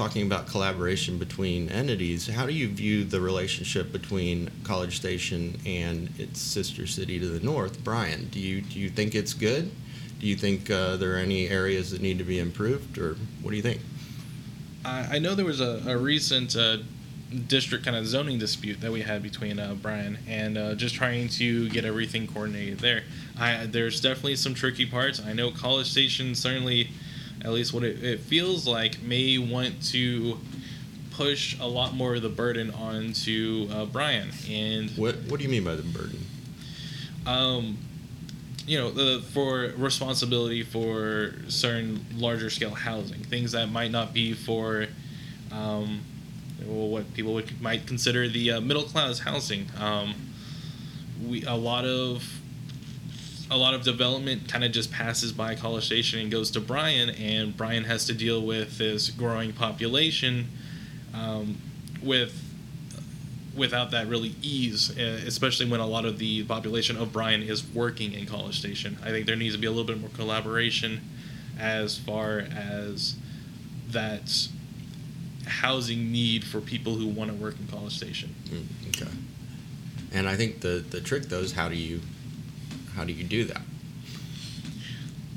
talking 0.00 0.26
about 0.26 0.46
collaboration 0.46 1.18
between 1.18 1.68
entities, 1.68 2.26
how 2.26 2.46
do 2.46 2.54
you 2.54 2.66
view 2.68 3.04
the 3.04 3.20
relationship 3.20 3.92
between 3.92 4.50
College 4.64 4.96
Station 4.96 5.60
and 5.66 6.08
its 6.18 6.40
sister 6.40 6.86
city 6.86 7.20
to 7.20 7.28
the 7.28 7.44
north, 7.44 7.84
Bryan? 7.84 8.26
Do 8.30 8.40
you, 8.40 8.62
do 8.62 8.78
you 8.78 8.88
think 8.88 9.14
it's 9.14 9.34
good? 9.34 9.70
Do 10.18 10.26
you 10.26 10.36
think 10.36 10.70
uh, 10.70 10.96
there 10.96 11.16
are 11.16 11.18
any 11.18 11.50
areas 11.50 11.90
that 11.90 12.00
need 12.00 12.16
to 12.16 12.24
be 12.24 12.38
improved, 12.38 12.96
or 12.96 13.16
what 13.42 13.50
do 13.50 13.56
you 13.58 13.62
think? 13.62 13.82
I, 14.86 15.16
I 15.16 15.18
know 15.18 15.34
there 15.34 15.44
was 15.44 15.60
a, 15.60 15.82
a 15.86 15.98
recent 15.98 16.56
uh, 16.56 16.78
district 17.46 17.84
kind 17.84 17.94
of 17.94 18.06
zoning 18.06 18.38
dispute 18.38 18.80
that 18.80 18.90
we 18.90 19.02
had 19.02 19.22
between 19.22 19.58
uh, 19.58 19.74
Bryan 19.74 20.16
and 20.26 20.56
uh, 20.56 20.74
just 20.76 20.94
trying 20.94 21.28
to 21.28 21.68
get 21.68 21.84
everything 21.84 22.26
coordinated 22.26 22.78
there. 22.78 23.02
I, 23.38 23.66
there's 23.66 24.00
definitely 24.00 24.36
some 24.36 24.54
tricky 24.54 24.86
parts. 24.86 25.20
I 25.20 25.34
know 25.34 25.50
College 25.50 25.90
Station 25.90 26.34
certainly, 26.34 26.88
at 27.44 27.52
least 27.52 27.72
what 27.72 27.82
it, 27.84 28.02
it 28.02 28.20
feels 28.20 28.66
like, 28.66 29.02
may 29.02 29.38
want 29.38 29.82
to 29.90 30.38
push 31.12 31.58
a 31.60 31.66
lot 31.66 31.94
more 31.94 32.14
of 32.14 32.22
the 32.22 32.28
burden 32.28 32.70
onto 32.72 33.68
uh, 33.72 33.84
Bryan 33.84 34.30
and 34.48 34.90
What, 34.92 35.16
what 35.28 35.38
do 35.38 35.44
you 35.44 35.50
mean 35.50 35.64
by 35.64 35.74
the 35.74 35.82
burden? 35.82 36.20
um, 37.26 37.78
you 38.66 38.78
know, 38.78 38.90
the, 38.90 39.22
for 39.32 39.72
responsibility 39.76 40.62
for 40.62 41.34
certain 41.48 42.04
larger 42.14 42.50
scale 42.50 42.70
housing, 42.74 43.20
things 43.20 43.52
that 43.52 43.70
might 43.70 43.90
not 43.90 44.12
be 44.14 44.32
for, 44.32 44.86
um, 45.50 46.00
well, 46.64 46.88
what 46.88 47.12
people 47.14 47.34
would 47.34 47.60
might 47.60 47.86
consider 47.86 48.28
the 48.28 48.52
uh, 48.52 48.60
middle 48.60 48.82
class 48.84 49.18
housing. 49.20 49.66
Um, 49.78 50.14
we 51.26 51.44
a 51.44 51.54
lot 51.54 51.84
of 51.84 52.39
a 53.50 53.56
lot 53.56 53.74
of 53.74 53.82
development 53.82 54.48
kind 54.48 54.64
of 54.64 54.70
just 54.70 54.92
passes 54.92 55.32
by 55.32 55.54
College 55.56 55.84
Station 55.84 56.20
and 56.20 56.30
goes 56.30 56.50
to 56.52 56.60
Bryan, 56.60 57.10
and 57.10 57.56
Bryan 57.56 57.84
has 57.84 58.06
to 58.06 58.14
deal 58.14 58.40
with 58.40 58.78
this 58.78 59.10
growing 59.10 59.52
population 59.52 60.48
um, 61.12 61.58
with 62.02 62.46
without 63.56 63.90
that 63.90 64.06
really 64.06 64.34
ease, 64.42 64.96
especially 64.96 65.68
when 65.68 65.80
a 65.80 65.86
lot 65.86 66.04
of 66.04 66.18
the 66.18 66.44
population 66.44 66.96
of 66.96 67.12
Bryan 67.12 67.42
is 67.42 67.66
working 67.66 68.12
in 68.12 68.24
College 68.24 68.58
Station. 68.58 68.96
I 69.02 69.10
think 69.10 69.26
there 69.26 69.34
needs 69.34 69.56
to 69.56 69.60
be 69.60 69.66
a 69.66 69.70
little 69.70 69.84
bit 69.84 70.00
more 70.00 70.10
collaboration 70.10 71.00
as 71.58 71.98
far 71.98 72.38
as 72.38 73.16
that 73.88 74.48
housing 75.46 76.12
need 76.12 76.44
for 76.44 76.60
people 76.60 76.94
who 76.94 77.08
want 77.08 77.30
to 77.30 77.36
work 77.36 77.56
in 77.58 77.66
College 77.66 77.96
Station. 77.96 78.32
Mm, 78.46 79.02
okay. 79.02 79.10
And 80.12 80.28
I 80.28 80.36
think 80.36 80.60
the, 80.60 80.84
the 80.88 81.00
trick 81.00 81.24
though 81.24 81.40
is 81.40 81.52
how 81.52 81.68
do 81.68 81.74
you 81.74 82.00
how 83.00 83.06
do 83.06 83.14
you 83.14 83.24
do 83.24 83.44
that? 83.44 83.62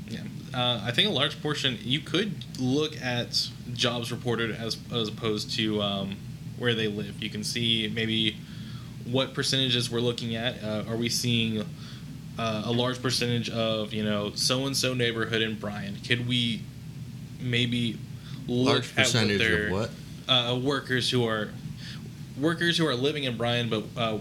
Yeah, 0.06 0.20
uh, 0.52 0.82
I 0.84 0.92
think 0.92 1.08
a 1.08 1.12
large 1.12 1.40
portion 1.40 1.78
you 1.80 1.98
could 1.98 2.44
look 2.60 3.00
at 3.00 3.48
jobs 3.72 4.12
reported 4.12 4.50
as 4.54 4.76
as 4.92 5.08
opposed 5.08 5.56
to 5.56 5.80
um, 5.80 6.16
where 6.58 6.74
they 6.74 6.88
live. 6.88 7.22
You 7.22 7.30
can 7.30 7.42
see 7.42 7.90
maybe 7.94 8.36
what 9.06 9.32
percentages 9.32 9.90
we're 9.90 10.00
looking 10.00 10.36
at. 10.36 10.62
Uh, 10.62 10.84
are 10.86 10.96
we 10.96 11.08
seeing 11.08 11.62
uh, 12.38 12.62
a 12.66 12.70
large 12.70 13.00
percentage 13.00 13.48
of 13.48 13.94
you 13.94 14.04
know 14.04 14.32
so 14.34 14.66
and 14.66 14.76
so 14.76 14.92
neighborhood 14.92 15.40
in 15.40 15.58
Bryan? 15.58 15.96
Could 16.06 16.28
we 16.28 16.60
maybe 17.40 17.98
look 18.46 18.74
Large 18.74 18.90
at 18.90 18.96
percentage 18.96 19.40
what 19.40 19.50
of 19.50 19.58
their 19.58 19.70
what? 19.70 19.90
uh, 20.28 20.60
workers 20.62 21.10
who 21.10 21.26
are 21.26 21.48
workers 22.38 22.76
who 22.76 22.86
are 22.86 22.94
living 22.94 23.24
in 23.24 23.38
Bryan 23.38 23.70
but 23.70 23.84
uh, 23.96 24.18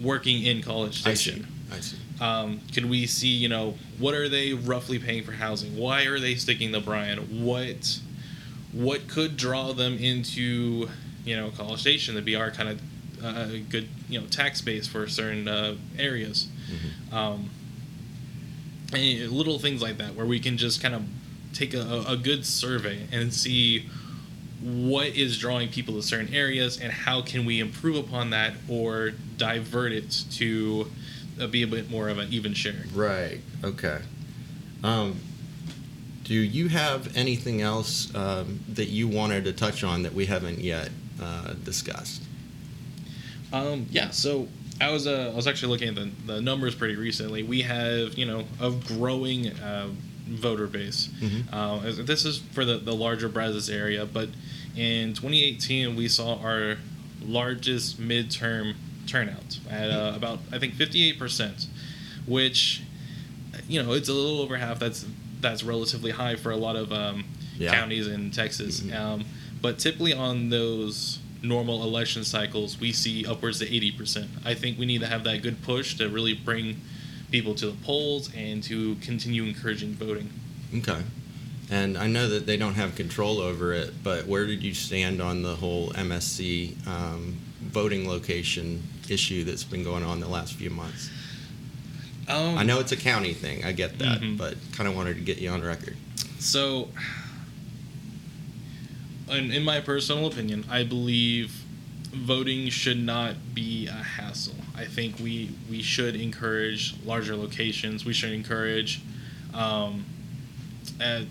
working 0.00 0.44
in 0.44 0.62
College 0.62 1.00
Station. 1.00 1.48
I 1.72 1.80
see. 1.80 1.96
Um, 2.20 2.60
can 2.72 2.88
we 2.88 3.06
see, 3.06 3.28
you 3.28 3.48
know, 3.48 3.74
what 3.98 4.14
are 4.14 4.28
they 4.28 4.52
roughly 4.52 4.98
paying 4.98 5.24
for 5.24 5.32
housing? 5.32 5.76
Why 5.76 6.04
are 6.04 6.18
they 6.18 6.34
sticking 6.34 6.72
to 6.72 6.80
Bryan? 6.80 7.44
What 7.44 8.00
what 8.72 9.06
could 9.06 9.36
draw 9.36 9.72
them 9.72 9.98
into, 9.98 10.88
you 11.24 11.36
know, 11.36 11.50
College 11.50 11.80
Station 11.80 12.16
to 12.16 12.22
be 12.22 12.34
our 12.34 12.50
kind 12.50 12.68
of 12.70 13.24
uh, 13.24 13.46
good, 13.68 13.88
you 14.08 14.20
know, 14.20 14.26
tax 14.26 14.60
base 14.60 14.86
for 14.86 15.06
certain 15.08 15.48
uh, 15.48 15.76
areas? 15.98 16.48
Mm-hmm. 16.70 17.14
Um, 17.14 17.50
and 18.92 19.30
little 19.30 19.58
things 19.58 19.80
like 19.80 19.98
that, 19.98 20.14
where 20.14 20.26
we 20.26 20.40
can 20.40 20.56
just 20.56 20.82
kind 20.82 20.94
of 20.94 21.02
take 21.52 21.72
a, 21.72 22.04
a 22.08 22.16
good 22.16 22.44
survey 22.44 23.06
and 23.12 23.32
see 23.32 23.88
what 24.60 25.08
is 25.08 25.38
drawing 25.38 25.68
people 25.68 25.94
to 25.94 26.02
certain 26.02 26.32
areas 26.34 26.80
and 26.80 26.92
how 26.92 27.20
can 27.20 27.44
we 27.44 27.60
improve 27.60 27.96
upon 27.96 28.30
that 28.30 28.54
or 28.68 29.12
divert 29.36 29.92
it 29.92 30.24
to 30.32 30.90
be 31.50 31.62
a 31.62 31.66
bit 31.66 31.90
more 31.90 32.08
of 32.08 32.18
an 32.18 32.32
even 32.32 32.54
sharing. 32.54 32.92
Right. 32.94 33.40
Okay. 33.62 33.98
Um, 34.82 35.16
do 36.24 36.34
you 36.34 36.68
have 36.68 37.16
anything 37.16 37.60
else 37.60 38.14
um, 38.14 38.60
that 38.68 38.86
you 38.86 39.08
wanted 39.08 39.44
to 39.44 39.52
touch 39.52 39.84
on 39.84 40.02
that 40.02 40.14
we 40.14 40.26
haven't 40.26 40.58
yet 40.58 40.90
uh, 41.20 41.52
discussed? 41.64 42.22
Um, 43.52 43.86
yeah. 43.90 44.10
So 44.10 44.48
I 44.80 44.90
was 44.90 45.06
uh, 45.06 45.30
I 45.32 45.36
was 45.36 45.46
actually 45.46 45.68
looking 45.68 45.88
at 45.88 45.94
the, 45.94 46.10
the 46.34 46.40
numbers 46.40 46.74
pretty 46.74 46.96
recently. 46.96 47.42
We 47.42 47.62
have 47.62 48.14
you 48.14 48.26
know 48.26 48.44
a 48.60 48.70
growing 48.70 49.48
uh, 49.60 49.88
voter 50.28 50.66
base. 50.66 51.08
Mhm. 51.20 51.44
Uh, 51.52 52.02
this 52.04 52.24
is 52.24 52.38
for 52.38 52.64
the, 52.64 52.78
the 52.78 52.94
larger 52.94 53.28
Brazos 53.28 53.68
area, 53.68 54.06
but 54.06 54.28
in 54.76 55.14
2018 55.14 55.94
we 55.94 56.08
saw 56.08 56.38
our 56.40 56.76
largest 57.22 58.00
midterm 58.00 58.74
turnout 59.06 59.58
at 59.70 59.90
uh, 59.90 60.12
about 60.16 60.40
I 60.52 60.58
think 60.58 60.74
58 60.74 61.18
percent, 61.18 61.66
which 62.26 62.82
you 63.68 63.82
know 63.82 63.92
it's 63.92 64.08
a 64.08 64.12
little 64.12 64.40
over 64.40 64.56
half. 64.56 64.78
That's 64.78 65.06
that's 65.40 65.62
relatively 65.62 66.10
high 66.10 66.36
for 66.36 66.50
a 66.50 66.56
lot 66.56 66.76
of 66.76 66.92
um, 66.92 67.24
Yeah. 67.58 67.70
counties 67.72 68.06
in 68.08 68.30
Texas. 68.30 68.80
Mhm. 68.80 68.94
Um, 68.98 69.24
but 69.60 69.78
typically 69.78 70.12
on 70.14 70.48
those 70.50 71.18
normal 71.42 71.82
election 71.84 72.24
cycles, 72.24 72.80
we 72.80 72.90
see 72.92 73.26
upwards 73.26 73.58
to 73.58 73.66
80%. 73.66 74.26
I 74.44 74.54
think 74.54 74.78
we 74.78 74.86
need 74.86 75.00
to 75.02 75.06
have 75.06 75.24
that 75.24 75.42
good 75.42 75.60
push 75.62 75.94
to 75.98 76.08
really 76.08 76.32
bring 76.32 76.80
people 77.30 77.54
to 77.56 77.66
the 77.66 77.76
polls 77.84 78.30
and 78.34 78.62
to 78.64 78.94
continue 78.96 79.44
encouraging 79.44 79.92
voting. 79.94 80.30
Okay. 80.74 81.02
And 81.70 81.98
I 81.98 82.06
know 82.06 82.28
that 82.28 82.46
they 82.46 82.56
don't 82.56 82.74
have 82.74 82.94
control 82.94 83.40
over 83.40 83.72
it, 83.74 84.02
but 84.02 84.26
where 84.26 84.46
did 84.46 84.62
you 84.62 84.72
stand 84.74 85.20
on 85.20 85.42
the 85.42 85.56
whole 85.56 85.90
MSC 85.90 86.86
um, 86.86 87.36
voting 87.60 88.08
location 88.08 88.82
issue 89.10 89.44
that's 89.44 89.64
been 89.64 89.84
going 89.84 90.02
on 90.04 90.20
the 90.20 90.28
last 90.28 90.54
few 90.54 90.70
months? 90.70 91.10
Um, 92.28 92.56
I 92.56 92.62
know 92.62 92.80
it's 92.80 92.92
a 92.92 92.96
county 92.96 93.34
thing, 93.34 93.64
I 93.64 93.72
get 93.72 93.98
that, 93.98 94.20
Mhm. 94.20 94.38
but 94.38 94.56
kind 94.72 94.88
of 94.88 94.96
wanted 94.96 95.14
to 95.14 95.20
get 95.20 95.38
you 95.38 95.50
on 95.50 95.60
record. 95.62 95.96
So, 96.38 96.90
in, 99.28 99.50
in 99.50 99.62
my 99.62 99.80
personal 99.80 100.26
opinion, 100.26 100.64
I 100.70 100.84
believe 100.84 101.62
voting 102.12 102.68
should 102.70 103.02
not 103.02 103.54
be 103.54 103.86
a 103.86 103.92
hassle. 103.92 104.54
I 104.76 104.84
think 104.86 105.18
we 105.18 105.50
we 105.70 105.82
should 105.82 106.16
encourage 106.16 106.94
larger 107.04 107.36
locations. 107.36 108.04
We 108.04 108.12
should 108.12 108.32
encourage 108.32 109.00
um, 109.52 110.04
a 111.00 111.26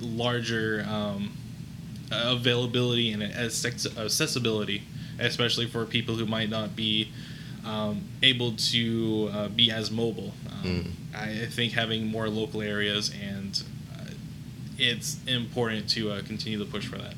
larger 0.00 0.84
um, 0.88 1.32
availability 2.10 3.12
and 3.12 3.22
accessibility, 3.22 4.82
especially 5.18 5.66
for 5.66 5.84
people 5.84 6.14
who 6.16 6.26
might 6.26 6.48
not 6.48 6.74
be 6.76 7.10
um, 7.64 8.02
able 8.22 8.52
to 8.52 9.30
uh, 9.32 9.48
be 9.48 9.70
as 9.70 9.90
mobile. 9.90 10.32
Um, 10.50 10.96
I 11.14 11.30
I 11.42 11.46
think 11.46 11.72
having 11.72 12.06
more 12.06 12.28
local 12.28 12.62
areas 12.62 13.12
and 13.22 13.62
uh, 13.92 14.10
it's 14.78 15.18
important 15.26 15.88
to 15.90 16.10
uh, 16.12 16.22
continue 16.22 16.58
to 16.58 16.64
push 16.64 16.86
for 16.86 16.98
that. 16.98 17.14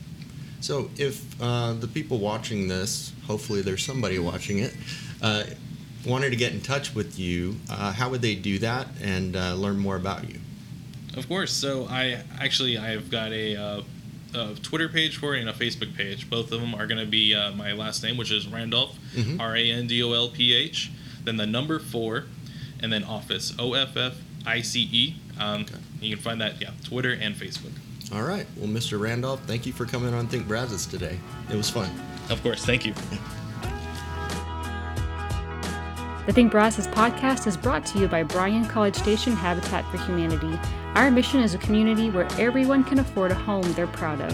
So, 0.61 0.91
if 0.97 1.41
uh, 1.43 1.75
the 1.75 1.87
people 1.87 2.19
watching 2.19 2.69
this, 2.69 3.13
hopefully 3.27 3.61
there's 3.61 3.85
somebody 3.85 4.19
watching 4.19 4.61
it, 4.61 4.75
uh, 5.21 5.45
wanted 6.07 6.31
to 6.31 6.37
get 6.37 6.53
in 6.53 6.63
touch 6.63 6.95
with 6.95 7.19
you, 7.19 7.57
uh, 7.69 7.93
how 7.93 8.09
would 8.09 8.23
they 8.23 8.35
do 8.35 8.59
that 8.61 8.87
and 9.03 9.37
uh, 9.37 9.55
learn 9.55 9.79
more 9.79 9.97
about 9.97 10.29
you? 10.29 10.41
Of 11.19 11.29
course. 11.29 11.53
So 11.53 11.87
I 11.91 12.23
actually 12.41 12.79
I've 12.79 13.11
got 13.11 13.33
a, 13.33 13.57
uh, 13.57 13.83
a 14.35 14.55
Twitter 14.63 14.89
page 14.89 15.17
for 15.17 15.35
it 15.35 15.41
and 15.41 15.49
a 15.49 15.53
Facebook 15.53 15.95
page. 15.97 16.29
Both 16.29 16.53
of 16.53 16.61
them 16.61 16.75
are 16.75 16.87
going 16.87 17.01
to 17.01 17.07
be 17.11 17.35
uh, 17.35 17.53
my 17.53 17.73
last 17.73 18.03
name, 18.03 18.17
which 18.17 18.31
is 18.31 18.47
Randolph, 18.49 18.97
Mhm. 19.15 19.41
R 19.41 19.57
A 19.57 19.71
N 19.71 19.87
D 19.87 20.03
O 20.03 20.13
L 20.13 20.29
P 20.29 20.53
H, 20.55 20.91
then 21.25 21.37
the 21.37 21.47
number 21.47 21.79
four, 21.79 22.25
and 22.81 22.93
then 22.93 23.05
Office, 23.05 23.55
O 23.59 23.75
F 23.75 23.97
F 23.97 24.15
I 24.47 24.61
C 24.61 24.89
E. 24.93 25.15
Um, 25.41 25.63
Okay. 25.63 25.75
You 26.01 26.15
can 26.17 26.23
find 26.23 26.41
that 26.41 26.61
yeah 26.61 26.71
Twitter 26.85 27.13
and 27.13 27.35
Facebook. 27.35 27.73
All 28.13 28.23
right. 28.23 28.47
Well, 28.57 28.69
Mr. 28.69 29.01
Randolph, 29.01 29.41
thank 29.47 29.65
you 29.67 29.73
for 29.73 29.87
coming 29.87 30.13
on 30.13 30.27
Think 30.29 30.47
Brazos 30.47 30.85
today. 30.87 31.19
It 31.51 31.57
was 31.57 31.71
fun. 31.71 31.89
Of 32.29 32.43
course. 32.43 32.65
Thank 32.65 32.85
you. 32.85 32.93
The 36.27 36.33
Think 36.33 36.53
Brazos 36.53 36.87
podcast 36.87 37.47
is 37.47 37.55
brought 37.55 37.85
to 37.85 37.99
you 37.99 38.09
by 38.09 38.23
Bryan 38.23 38.65
College 38.65 38.95
Station 38.95 39.35
Habitat 39.35 39.85
for 39.91 39.99
Humanity. 39.99 40.59
Our 40.95 41.11
mission 41.11 41.41
is 41.41 41.53
a 41.53 41.59
community 41.59 42.09
where 42.09 42.27
everyone 42.41 42.83
can 42.83 42.99
afford 42.99 43.31
a 43.31 43.35
home 43.35 43.71
they're 43.75 43.87
proud 43.87 44.23
of. 44.23 44.33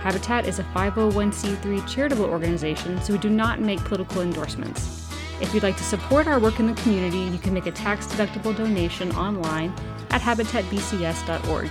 Habitat 0.00 0.46
is 0.46 0.58
a 0.58 0.64
501c3 0.64 1.86
charitable 1.86 2.24
organization, 2.24 3.00
so 3.02 3.12
we 3.12 3.20
do 3.20 3.30
not 3.30 3.60
make 3.60 3.78
political 3.84 4.22
endorsements. 4.22 5.08
If 5.40 5.54
you'd 5.54 5.62
like 5.62 5.76
to 5.76 5.84
support 5.84 6.26
our 6.26 6.40
work 6.40 6.58
in 6.58 6.66
the 6.66 6.82
community, 6.82 7.20
you 7.20 7.38
can 7.38 7.54
make 7.54 7.66
a 7.66 7.72
tax 7.72 8.08
deductible 8.08 8.56
donation 8.56 9.12
online 9.12 9.72
at 10.10 10.20
habitatbcs.org. 10.20 11.70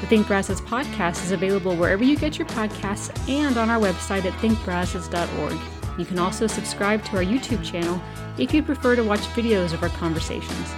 The 0.00 0.06
Think 0.06 0.28
Brazos 0.28 0.60
podcast 0.60 1.24
is 1.24 1.32
available 1.32 1.74
wherever 1.74 2.04
you 2.04 2.16
get 2.16 2.38
your 2.38 2.46
podcasts 2.46 3.10
and 3.28 3.56
on 3.56 3.70
our 3.70 3.80
website 3.80 4.24
at 4.24 4.34
thinkbrazos.org. 4.34 5.79
You 5.98 6.04
can 6.04 6.18
also 6.18 6.46
subscribe 6.46 7.04
to 7.06 7.16
our 7.16 7.24
YouTube 7.24 7.64
channel 7.64 8.00
if 8.38 8.54
you'd 8.54 8.66
prefer 8.66 8.96
to 8.96 9.04
watch 9.04 9.20
videos 9.20 9.72
of 9.72 9.82
our 9.82 9.88
conversations. 9.90 10.74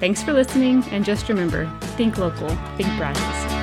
Thanks 0.00 0.22
for 0.22 0.32
listening, 0.32 0.84
and 0.90 1.04
just 1.04 1.28
remember 1.28 1.70
think 1.96 2.18
local, 2.18 2.48
think 2.76 2.88
Brazos. 2.98 3.55